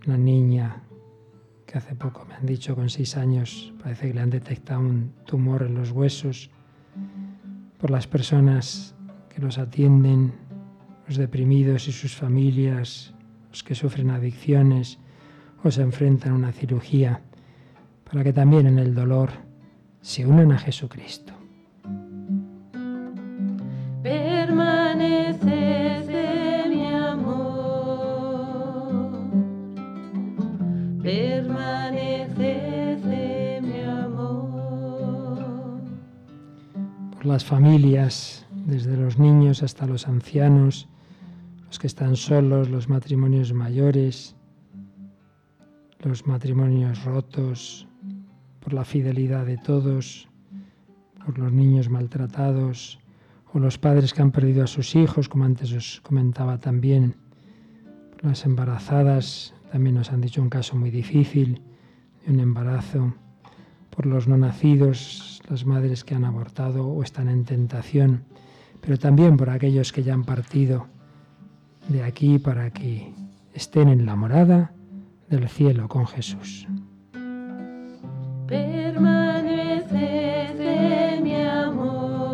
una 0.06 0.18
niña 0.18 0.84
que 1.66 1.78
hace 1.78 1.96
poco 1.96 2.26
me 2.26 2.34
han 2.36 2.46
dicho 2.46 2.76
con 2.76 2.90
seis 2.90 3.16
años 3.16 3.74
parece 3.82 4.10
que 4.10 4.16
le 4.16 4.20
han 4.20 4.30
detectado 4.30 4.82
un 4.82 5.14
tumor 5.26 5.64
en 5.64 5.76
los 5.76 5.92
huesos, 5.92 6.50
por 7.80 7.90
las 7.90 8.06
personas 8.06 8.96
que 9.34 9.42
los 9.42 9.58
atienden, 9.58 10.34
los 11.08 11.16
deprimidos 11.16 11.88
y 11.88 11.94
sus 11.94 12.14
familias, 12.14 13.14
los 13.50 13.64
que 13.64 13.76
sufren 13.76 14.10
adicciones 14.10 15.00
o 15.64 15.72
se 15.72 15.84
enfrentan 15.84 16.34
a 16.34 16.36
una 16.36 16.52
cirugía, 16.52 17.22
para 18.04 18.26
que 18.26 18.34
también 18.34 18.68
en 18.68 18.78
el 18.78 18.94
dolor 18.94 19.30
se 20.02 20.26
unan 20.26 20.52
a 20.52 20.58
Jesucristo. 20.58 21.35
Las 37.36 37.44
familias, 37.44 38.46
desde 38.66 38.96
los 38.96 39.20
niños 39.20 39.62
hasta 39.62 39.86
los 39.86 40.08
ancianos, 40.08 40.88
los 41.68 41.80
que 41.80 41.88
están 41.88 42.16
solos, 42.16 42.70
los 42.70 42.88
matrimonios 42.88 43.52
mayores, 43.52 44.38
los 46.00 46.26
matrimonios 46.26 47.04
rotos, 47.04 47.90
por 48.62 48.72
la 48.72 48.86
fidelidad 48.86 49.46
de 49.46 49.58
todos, 49.58 50.30
por 51.26 51.38
los 51.38 51.52
niños 51.52 51.90
maltratados, 51.90 53.00
o 53.52 53.60
los 53.60 53.78
padres 53.78 54.14
que 54.14 54.22
han 54.22 54.32
perdido 54.32 54.64
a 54.64 54.68
sus 54.68 54.96
hijos, 54.96 55.28
como 55.28 55.44
antes 55.44 55.74
os 55.74 56.00
comentaba 56.08 56.58
también, 56.58 57.18
las 58.22 58.46
embarazadas, 58.46 59.54
también 59.74 59.96
nos 59.96 60.10
han 60.10 60.22
dicho 60.22 60.42
un 60.42 60.50
caso 60.50 60.78
muy 60.78 60.90
difícil 60.90 61.62
de 62.26 62.32
un 62.32 62.40
embarazo, 62.40 63.14
por 63.90 64.06
los 64.06 64.26
no 64.26 64.38
nacidos, 64.38 65.35
las 65.50 65.66
madres 65.66 66.04
que 66.04 66.16
han 66.16 66.26
abortado 66.26 66.88
o 66.88 67.04
están 67.04 67.30
en 67.30 67.46
tentación, 67.46 68.24
pero 68.82 68.98
también 68.98 69.38
por 69.38 69.50
aquellos 69.50 69.92
que 69.92 70.04
ya 70.04 70.14
han 70.14 70.24
partido 70.24 70.88
de 71.88 72.04
aquí 72.04 72.40
para 72.40 72.72
que 72.72 73.14
estén 73.54 73.90
en 73.90 74.06
la 74.06 74.16
morada 74.16 74.72
del 75.30 75.48
cielo 75.50 75.88
con 75.88 76.08
Jesús. 76.08 76.68
Permanece 78.48 79.36
mi 81.24 81.36
amor. 81.36 82.26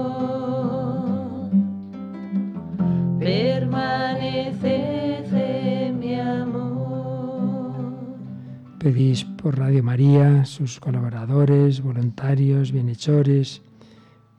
Pedís 8.82 9.26
por 9.26 9.60
Radio 9.60 9.84
María, 9.84 10.44
sus 10.44 10.80
colaboradores, 10.80 11.84
voluntarios, 11.84 12.72
bienhechores, 12.72 13.62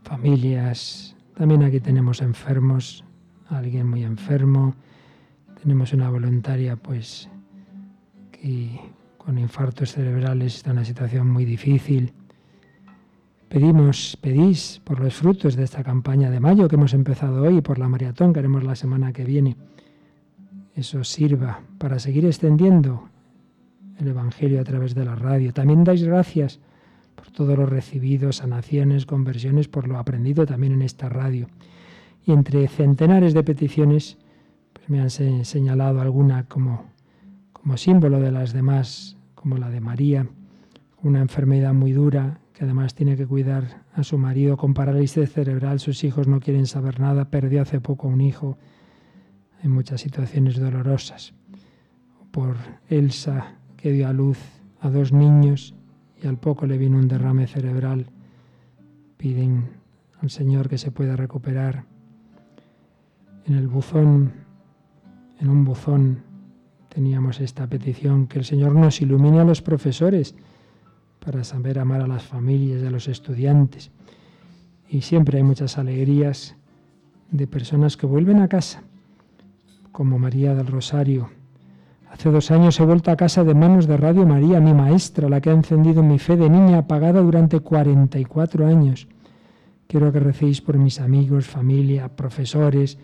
familias. 0.03 1.15
También 1.37 1.63
aquí 1.63 1.79
tenemos 1.79 2.21
enfermos, 2.21 3.05
alguien 3.49 3.89
muy 3.89 4.03
enfermo. 4.03 4.75
Tenemos 5.63 5.93
una 5.93 6.11
voluntaria, 6.11 6.75
pues, 6.75 7.31
que 8.33 8.81
con 9.17 9.39
infartos 9.39 9.93
cerebrales, 9.93 10.57
está 10.57 10.71
en 10.71 10.79
una 10.79 10.87
situación 10.87 11.31
muy 11.31 11.45
difícil. 11.45 12.13
Pedimos, 13.49 14.19
pedís 14.21 14.81
por 14.83 14.99
los 14.99 15.15
frutos 15.15 15.55
de 15.55 15.63
esta 15.63 15.85
campaña 15.85 16.31
de 16.31 16.41
mayo 16.41 16.67
que 16.67 16.75
hemos 16.75 16.95
empezado 16.95 17.45
hoy 17.45 17.61
por 17.61 17.79
la 17.79 17.87
maratón 17.87 18.33
que 18.33 18.41
haremos 18.41 18.65
la 18.65 18.75
semana 18.75 19.13
que 19.13 19.25
viene. 19.25 19.57
Eso 20.75 21.05
sirva 21.05 21.61
para 21.79 22.01
seguir 22.01 22.27
extendiendo 22.27 23.12
el 23.99 24.09
Evangelio 24.09 24.61
a 24.61 24.65
través 24.65 24.95
de 24.95 25.05
la 25.05 25.15
radio. 25.15 25.53
También 25.53 25.85
dais 25.85 26.03
gracias 26.03 26.61
por 27.15 27.31
todo 27.31 27.57
lo 27.57 27.67
recibido, 27.67 28.33
sanaciones, 28.33 29.07
conversiones, 29.07 29.69
por 29.69 29.89
lo 29.89 29.99
aprendido 29.99 30.47
también 30.47 30.73
en 30.73 30.83
esta 30.83 31.09
radio. 31.09 31.49
Y 32.27 32.33
entre 32.33 32.67
centenares 32.69 33.35
de 33.35 33.43
peticiones, 33.43 34.19
pues 34.73 34.89
me 34.89 35.01
han 35.01 35.11
señalado 35.11 36.01
alguna 36.01 36.45
como, 36.45 36.87
como 37.53 37.77
símbolo 37.77 38.21
de 38.21 38.33
las 38.33 38.53
demás, 38.53 39.17
como 39.35 39.57
la 39.57 39.71
de 39.71 39.81
María, 39.81 40.27
una 41.03 41.21
enfermedad 41.21 41.75
muy 41.75 41.93
dura, 41.93 42.39
que 42.53 42.65
además 42.65 42.95
tiene 42.95 43.17
que 43.17 43.27
cuidar 43.27 43.83
a 43.93 44.05
su 44.05 44.19
marido 44.19 44.57
con 44.57 44.73
parálisis 44.75 45.33
cerebral, 45.33 45.81
sus 45.81 46.05
hijos 46.05 46.29
no 46.29 46.41
quieren 46.41 46.67
saber 46.67 47.01
nada, 47.01 47.31
perdió 47.31 47.63
hace 47.63 47.81
poco 47.81 48.09
un 48.09 48.21
hijo, 48.21 48.57
en 49.63 49.71
muchas 49.71 50.01
situaciones 50.01 50.59
dolorosas. 50.59 51.35
Por 52.31 52.57
Elsa, 52.89 53.57
que 53.83 53.91
dio 53.91 54.07
a 54.07 54.13
luz 54.13 54.39
a 54.81 54.91
dos 54.91 55.13
niños 55.13 55.75
y 56.23 56.29
al 56.29 56.39
poco 56.39 56.67
le 56.67 56.79
vino 56.79 56.99
un 56.99 57.09
derrame 57.09 57.49
cerebral. 57.49 58.07
Piden 59.17 59.71
al 60.21 60.31
Señor 60.31 60.69
que 60.69 60.79
se 60.79 60.93
pueda 60.93 61.17
recuperar. 61.17 61.85
En 63.45 63.55
el 63.55 63.67
buzón, 63.67 64.35
en 65.41 65.49
un 65.49 65.65
buzón, 65.65 66.23
teníamos 66.91 67.41
esta 67.41 67.67
petición, 67.67 68.29
que 68.29 68.39
el 68.39 68.45
Señor 68.45 68.77
nos 68.77 69.03
ilumine 69.03 69.41
a 69.41 69.45
los 69.45 69.63
profesores 69.63 70.37
para 71.19 71.43
saber 71.43 71.81
amar 71.81 72.03
a 72.03 72.07
las 72.07 72.23
familias 72.23 72.83
y 72.83 72.87
a 72.87 72.91
los 72.91 73.09
estudiantes. 73.09 73.91
Y 74.89 75.01
siempre 75.01 75.39
hay 75.39 75.45
muchas 75.45 75.77
alegrías 75.77 76.55
de 77.33 77.49
personas 77.49 77.97
que 77.97 78.07
vuelven 78.07 78.43
a 78.43 78.47
casa, 78.47 78.85
como 79.91 80.21
María 80.21 80.55
del 80.55 80.69
Rosario, 80.69 81.31
Hace 82.13 82.31
dos 82.31 82.51
años 82.51 82.79
he 82.79 82.85
vuelto 82.85 83.11
a 83.11 83.17
casa 83.17 83.43
de 83.43 83.55
manos 83.55 83.87
de 83.87 83.97
Radio 83.97 84.27
María, 84.27 84.61
mi 84.61 84.75
maestra, 84.75 85.31
la 85.31 85.41
que 85.41 85.49
ha 85.49 85.55
encendido 85.55 86.03
mi 86.03 86.19
fe 86.19 86.37
de 86.37 86.51
niña 86.51 86.79
apagada 86.79 87.23
durante 87.23 87.61
44 87.61 88.67
años. 88.67 89.09
Quiero 89.87 90.13
que 90.13 90.21
recéis 90.21 90.61
por 90.61 90.77
mis 90.77 91.01
amigos, 91.01 91.47
familia, 91.47 92.11
profesores, 92.11 92.99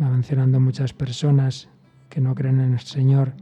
va 0.00 0.08
mencionando 0.08 0.60
muchas 0.60 0.92
personas 0.92 1.68
que 2.08 2.20
no 2.20 2.36
creen 2.36 2.60
en 2.60 2.74
el 2.74 2.78
Señor, 2.78 3.32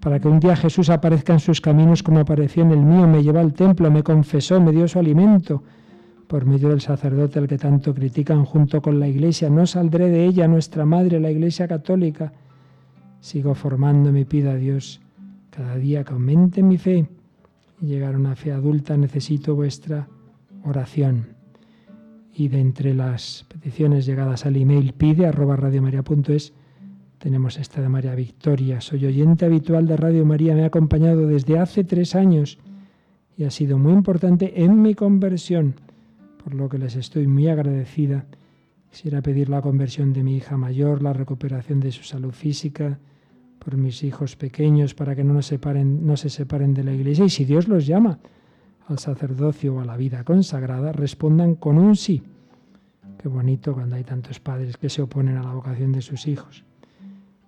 para 0.00 0.20
que 0.20 0.28
un 0.28 0.40
día 0.40 0.56
Jesús 0.56 0.88
aparezca 0.88 1.34
en 1.34 1.40
sus 1.40 1.60
caminos 1.60 2.02
como 2.02 2.20
apareció 2.20 2.62
en 2.62 2.70
el 2.70 2.80
mío, 2.80 3.06
me 3.06 3.22
llevó 3.22 3.40
al 3.40 3.52
templo, 3.52 3.90
me 3.90 4.02
confesó, 4.02 4.58
me 4.58 4.72
dio 4.72 4.88
su 4.88 4.98
alimento, 4.98 5.64
por 6.28 6.46
medio 6.46 6.70
del 6.70 6.80
sacerdote 6.80 7.38
al 7.38 7.46
que 7.46 7.58
tanto 7.58 7.94
critican 7.94 8.46
junto 8.46 8.80
con 8.80 9.00
la 9.00 9.06
Iglesia. 9.06 9.50
No 9.50 9.66
saldré 9.66 10.08
de 10.08 10.24
ella, 10.24 10.48
nuestra 10.48 10.86
Madre, 10.86 11.20
la 11.20 11.30
Iglesia 11.30 11.68
Católica 11.68 12.32
Sigo 13.26 13.56
formándome 13.56 14.20
y 14.20 14.24
pido 14.24 14.52
a 14.52 14.54
Dios 14.54 15.00
cada 15.50 15.74
día 15.78 16.04
que 16.04 16.12
aumente 16.12 16.62
mi 16.62 16.78
fe 16.78 17.08
y 17.82 17.86
llegar 17.86 18.14
a 18.14 18.18
una 18.18 18.36
fe 18.36 18.52
adulta 18.52 18.96
necesito 18.96 19.56
vuestra 19.56 20.06
oración. 20.62 21.30
Y 22.32 22.46
de 22.46 22.60
entre 22.60 22.94
las 22.94 23.44
peticiones 23.48 24.06
llegadas 24.06 24.46
al 24.46 24.54
email 24.54 24.92
pide 24.92 25.32
radiomaria.es 25.32 26.52
tenemos 27.18 27.58
esta 27.58 27.80
de 27.80 27.88
María 27.88 28.14
Victoria. 28.14 28.80
Soy 28.80 29.04
oyente 29.06 29.44
habitual 29.44 29.88
de 29.88 29.96
Radio 29.96 30.24
María, 30.24 30.54
me 30.54 30.62
ha 30.62 30.66
acompañado 30.66 31.26
desde 31.26 31.58
hace 31.58 31.82
tres 31.82 32.14
años 32.14 32.60
y 33.36 33.42
ha 33.42 33.50
sido 33.50 33.76
muy 33.76 33.92
importante 33.92 34.62
en 34.62 34.82
mi 34.82 34.94
conversión, 34.94 35.74
por 36.44 36.54
lo 36.54 36.68
que 36.68 36.78
les 36.78 36.94
estoy 36.94 37.26
muy 37.26 37.48
agradecida. 37.48 38.24
Quisiera 38.88 39.20
pedir 39.20 39.48
la 39.48 39.62
conversión 39.62 40.12
de 40.12 40.22
mi 40.22 40.36
hija 40.36 40.56
mayor, 40.56 41.02
la 41.02 41.12
recuperación 41.12 41.80
de 41.80 41.90
su 41.90 42.04
salud 42.04 42.30
física, 42.30 43.00
por 43.66 43.76
mis 43.76 44.04
hijos 44.04 44.36
pequeños, 44.36 44.94
para 44.94 45.16
que 45.16 45.24
no, 45.24 45.34
nos 45.34 45.46
separen, 45.46 46.06
no 46.06 46.16
se 46.16 46.30
separen 46.30 46.72
de 46.72 46.84
la 46.84 46.92
iglesia. 46.92 47.24
Y 47.24 47.30
si 47.30 47.44
Dios 47.44 47.66
los 47.66 47.84
llama 47.84 48.20
al 48.86 49.00
sacerdocio 49.00 49.74
o 49.74 49.80
a 49.80 49.84
la 49.84 49.96
vida 49.96 50.22
consagrada, 50.22 50.92
respondan 50.92 51.56
con 51.56 51.76
un 51.76 51.96
sí. 51.96 52.22
Qué 53.20 53.26
bonito 53.26 53.74
cuando 53.74 53.96
hay 53.96 54.04
tantos 54.04 54.38
padres 54.38 54.76
que 54.76 54.88
se 54.88 55.02
oponen 55.02 55.36
a 55.36 55.42
la 55.42 55.50
vocación 55.50 55.90
de 55.90 56.00
sus 56.00 56.28
hijos. 56.28 56.62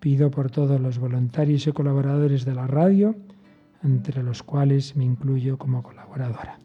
Pido 0.01 0.29
por 0.29 0.51
todos 0.51 0.81
los 0.81 0.99
voluntarios 0.99 1.69
y 1.69 1.71
colaboradores 1.71 2.45
de 2.45 2.55
la 2.57 2.67
radio, 2.67 3.15
entre 3.85 4.25
los 4.25 4.43
cuales 4.43 4.97
me 4.97 5.05
incluyo 5.05 5.57
como 5.57 5.85
colaboradora. 5.85 6.59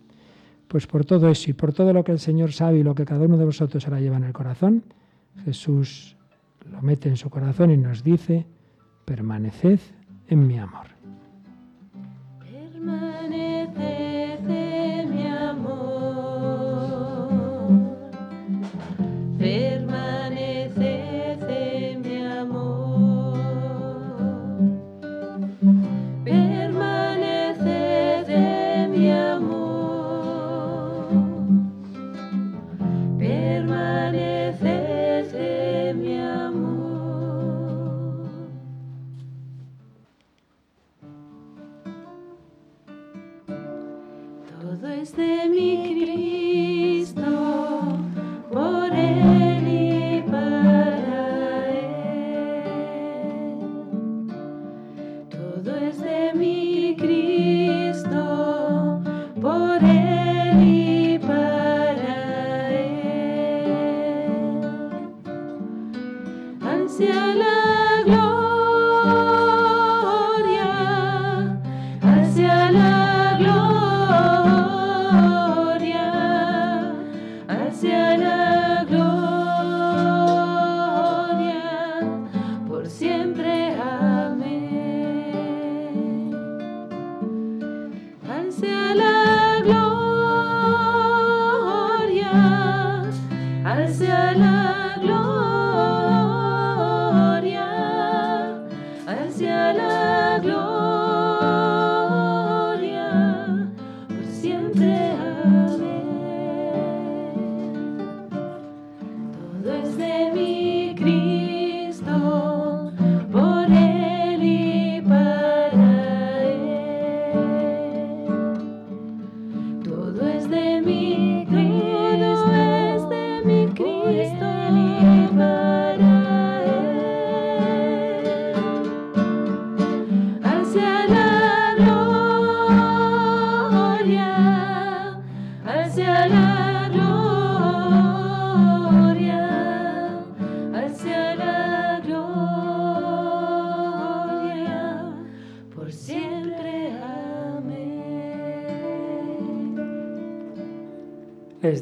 Pues 0.68 0.88
por 0.88 1.06
todo 1.06 1.30
eso 1.30 1.52
y 1.52 1.54
por 1.54 1.74
todo 1.74 1.94
lo 1.94 2.04
que 2.04 2.12
el 2.12 2.20
Señor 2.20 2.54
sabe 2.54 2.80
y 2.80 2.84
lo 2.84 2.96
que 2.96 3.06
cada 3.06 3.24
uno 3.24 3.38
de 3.38 3.46
vosotros 3.46 3.86
ahora 3.86 4.02
lleva 4.02 4.18
en 4.18 4.24
el 4.24 4.34
corazón, 4.34 4.84
Jesús 5.46 6.18
lo 6.72 6.82
mete 6.82 7.08
en 7.08 7.18
su 7.18 7.30
corazón 7.30 7.70
y 7.70 7.78
nos 7.78 8.04
dice, 8.04 8.48
permaneced 9.06 9.80
en 10.28 10.48
mi 10.48 10.60
amor. 10.60 10.93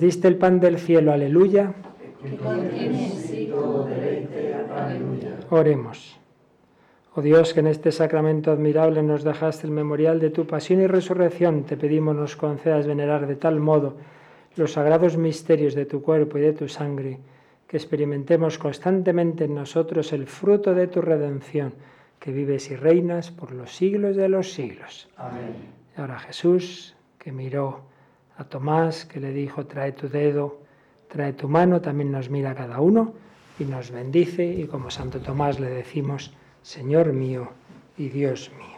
Diste 0.01 0.27
el 0.27 0.35
pan 0.35 0.59
del 0.59 0.79
cielo, 0.79 1.13
aleluya. 1.13 1.73
Oremos. 5.51 6.19
Oh 7.13 7.21
Dios, 7.21 7.53
que 7.53 7.59
en 7.59 7.67
este 7.67 7.91
sacramento 7.91 8.51
admirable 8.51 9.03
nos 9.03 9.23
dejaste 9.23 9.67
el 9.67 9.73
memorial 9.73 10.19
de 10.19 10.31
tu 10.31 10.47
pasión 10.47 10.81
y 10.81 10.87
resurrección, 10.87 11.65
te 11.65 11.77
pedimos 11.77 12.15
nos 12.15 12.35
concedas 12.35 12.87
venerar 12.87 13.27
de 13.27 13.35
tal 13.35 13.59
modo 13.59 13.97
los 14.55 14.73
sagrados 14.73 15.17
misterios 15.17 15.75
de 15.75 15.85
tu 15.85 16.01
cuerpo 16.01 16.37
y 16.37 16.41
de 16.41 16.53
tu 16.53 16.67
sangre, 16.67 17.19
que 17.67 17.77
experimentemos 17.77 18.57
constantemente 18.57 19.45
en 19.45 19.55
nosotros 19.55 20.13
el 20.13 20.25
fruto 20.25 20.73
de 20.73 20.87
tu 20.87 21.01
redención, 21.01 21.73
que 22.19 22.31
vives 22.31 22.71
y 22.71 22.75
reinas 22.75 23.29
por 23.29 23.51
los 23.51 23.75
siglos 23.75 24.15
de 24.15 24.29
los 24.29 24.51
siglos. 24.51 25.09
Amén. 25.15 25.55
Y 25.95 26.01
ahora 26.01 26.19
Jesús, 26.19 26.95
que 27.19 27.31
miró 27.31 27.90
a 28.41 28.45
Tomás, 28.45 29.05
que 29.05 29.19
le 29.19 29.31
dijo, 29.31 29.67
trae 29.67 29.91
tu 29.91 30.09
dedo, 30.09 30.59
trae 31.07 31.33
tu 31.33 31.47
mano, 31.47 31.79
también 31.79 32.11
nos 32.11 32.29
mira 32.29 32.55
cada 32.55 32.81
uno 32.81 33.13
y 33.59 33.65
nos 33.65 33.91
bendice 33.91 34.43
y 34.45 34.65
como 34.65 34.89
Santo 34.89 35.19
Tomás 35.19 35.59
le 35.59 35.69
decimos, 35.69 36.33
Señor 36.63 37.13
mío 37.13 37.49
y 37.97 38.09
Dios 38.09 38.51
mío. 38.57 38.70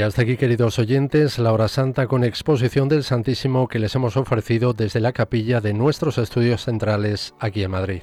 Y 0.00 0.02
hasta 0.02 0.22
aquí, 0.22 0.38
queridos 0.38 0.78
oyentes, 0.78 1.38
la 1.38 1.52
hora 1.52 1.68
santa 1.68 2.06
con 2.06 2.24
exposición 2.24 2.88
del 2.88 3.04
Santísimo 3.04 3.68
que 3.68 3.78
les 3.78 3.94
hemos 3.94 4.16
ofrecido 4.16 4.72
desde 4.72 4.98
la 4.98 5.12
capilla 5.12 5.60
de 5.60 5.74
nuestros 5.74 6.16
estudios 6.16 6.64
centrales 6.64 7.34
aquí 7.38 7.62
en 7.62 7.72
Madrid. 7.72 8.00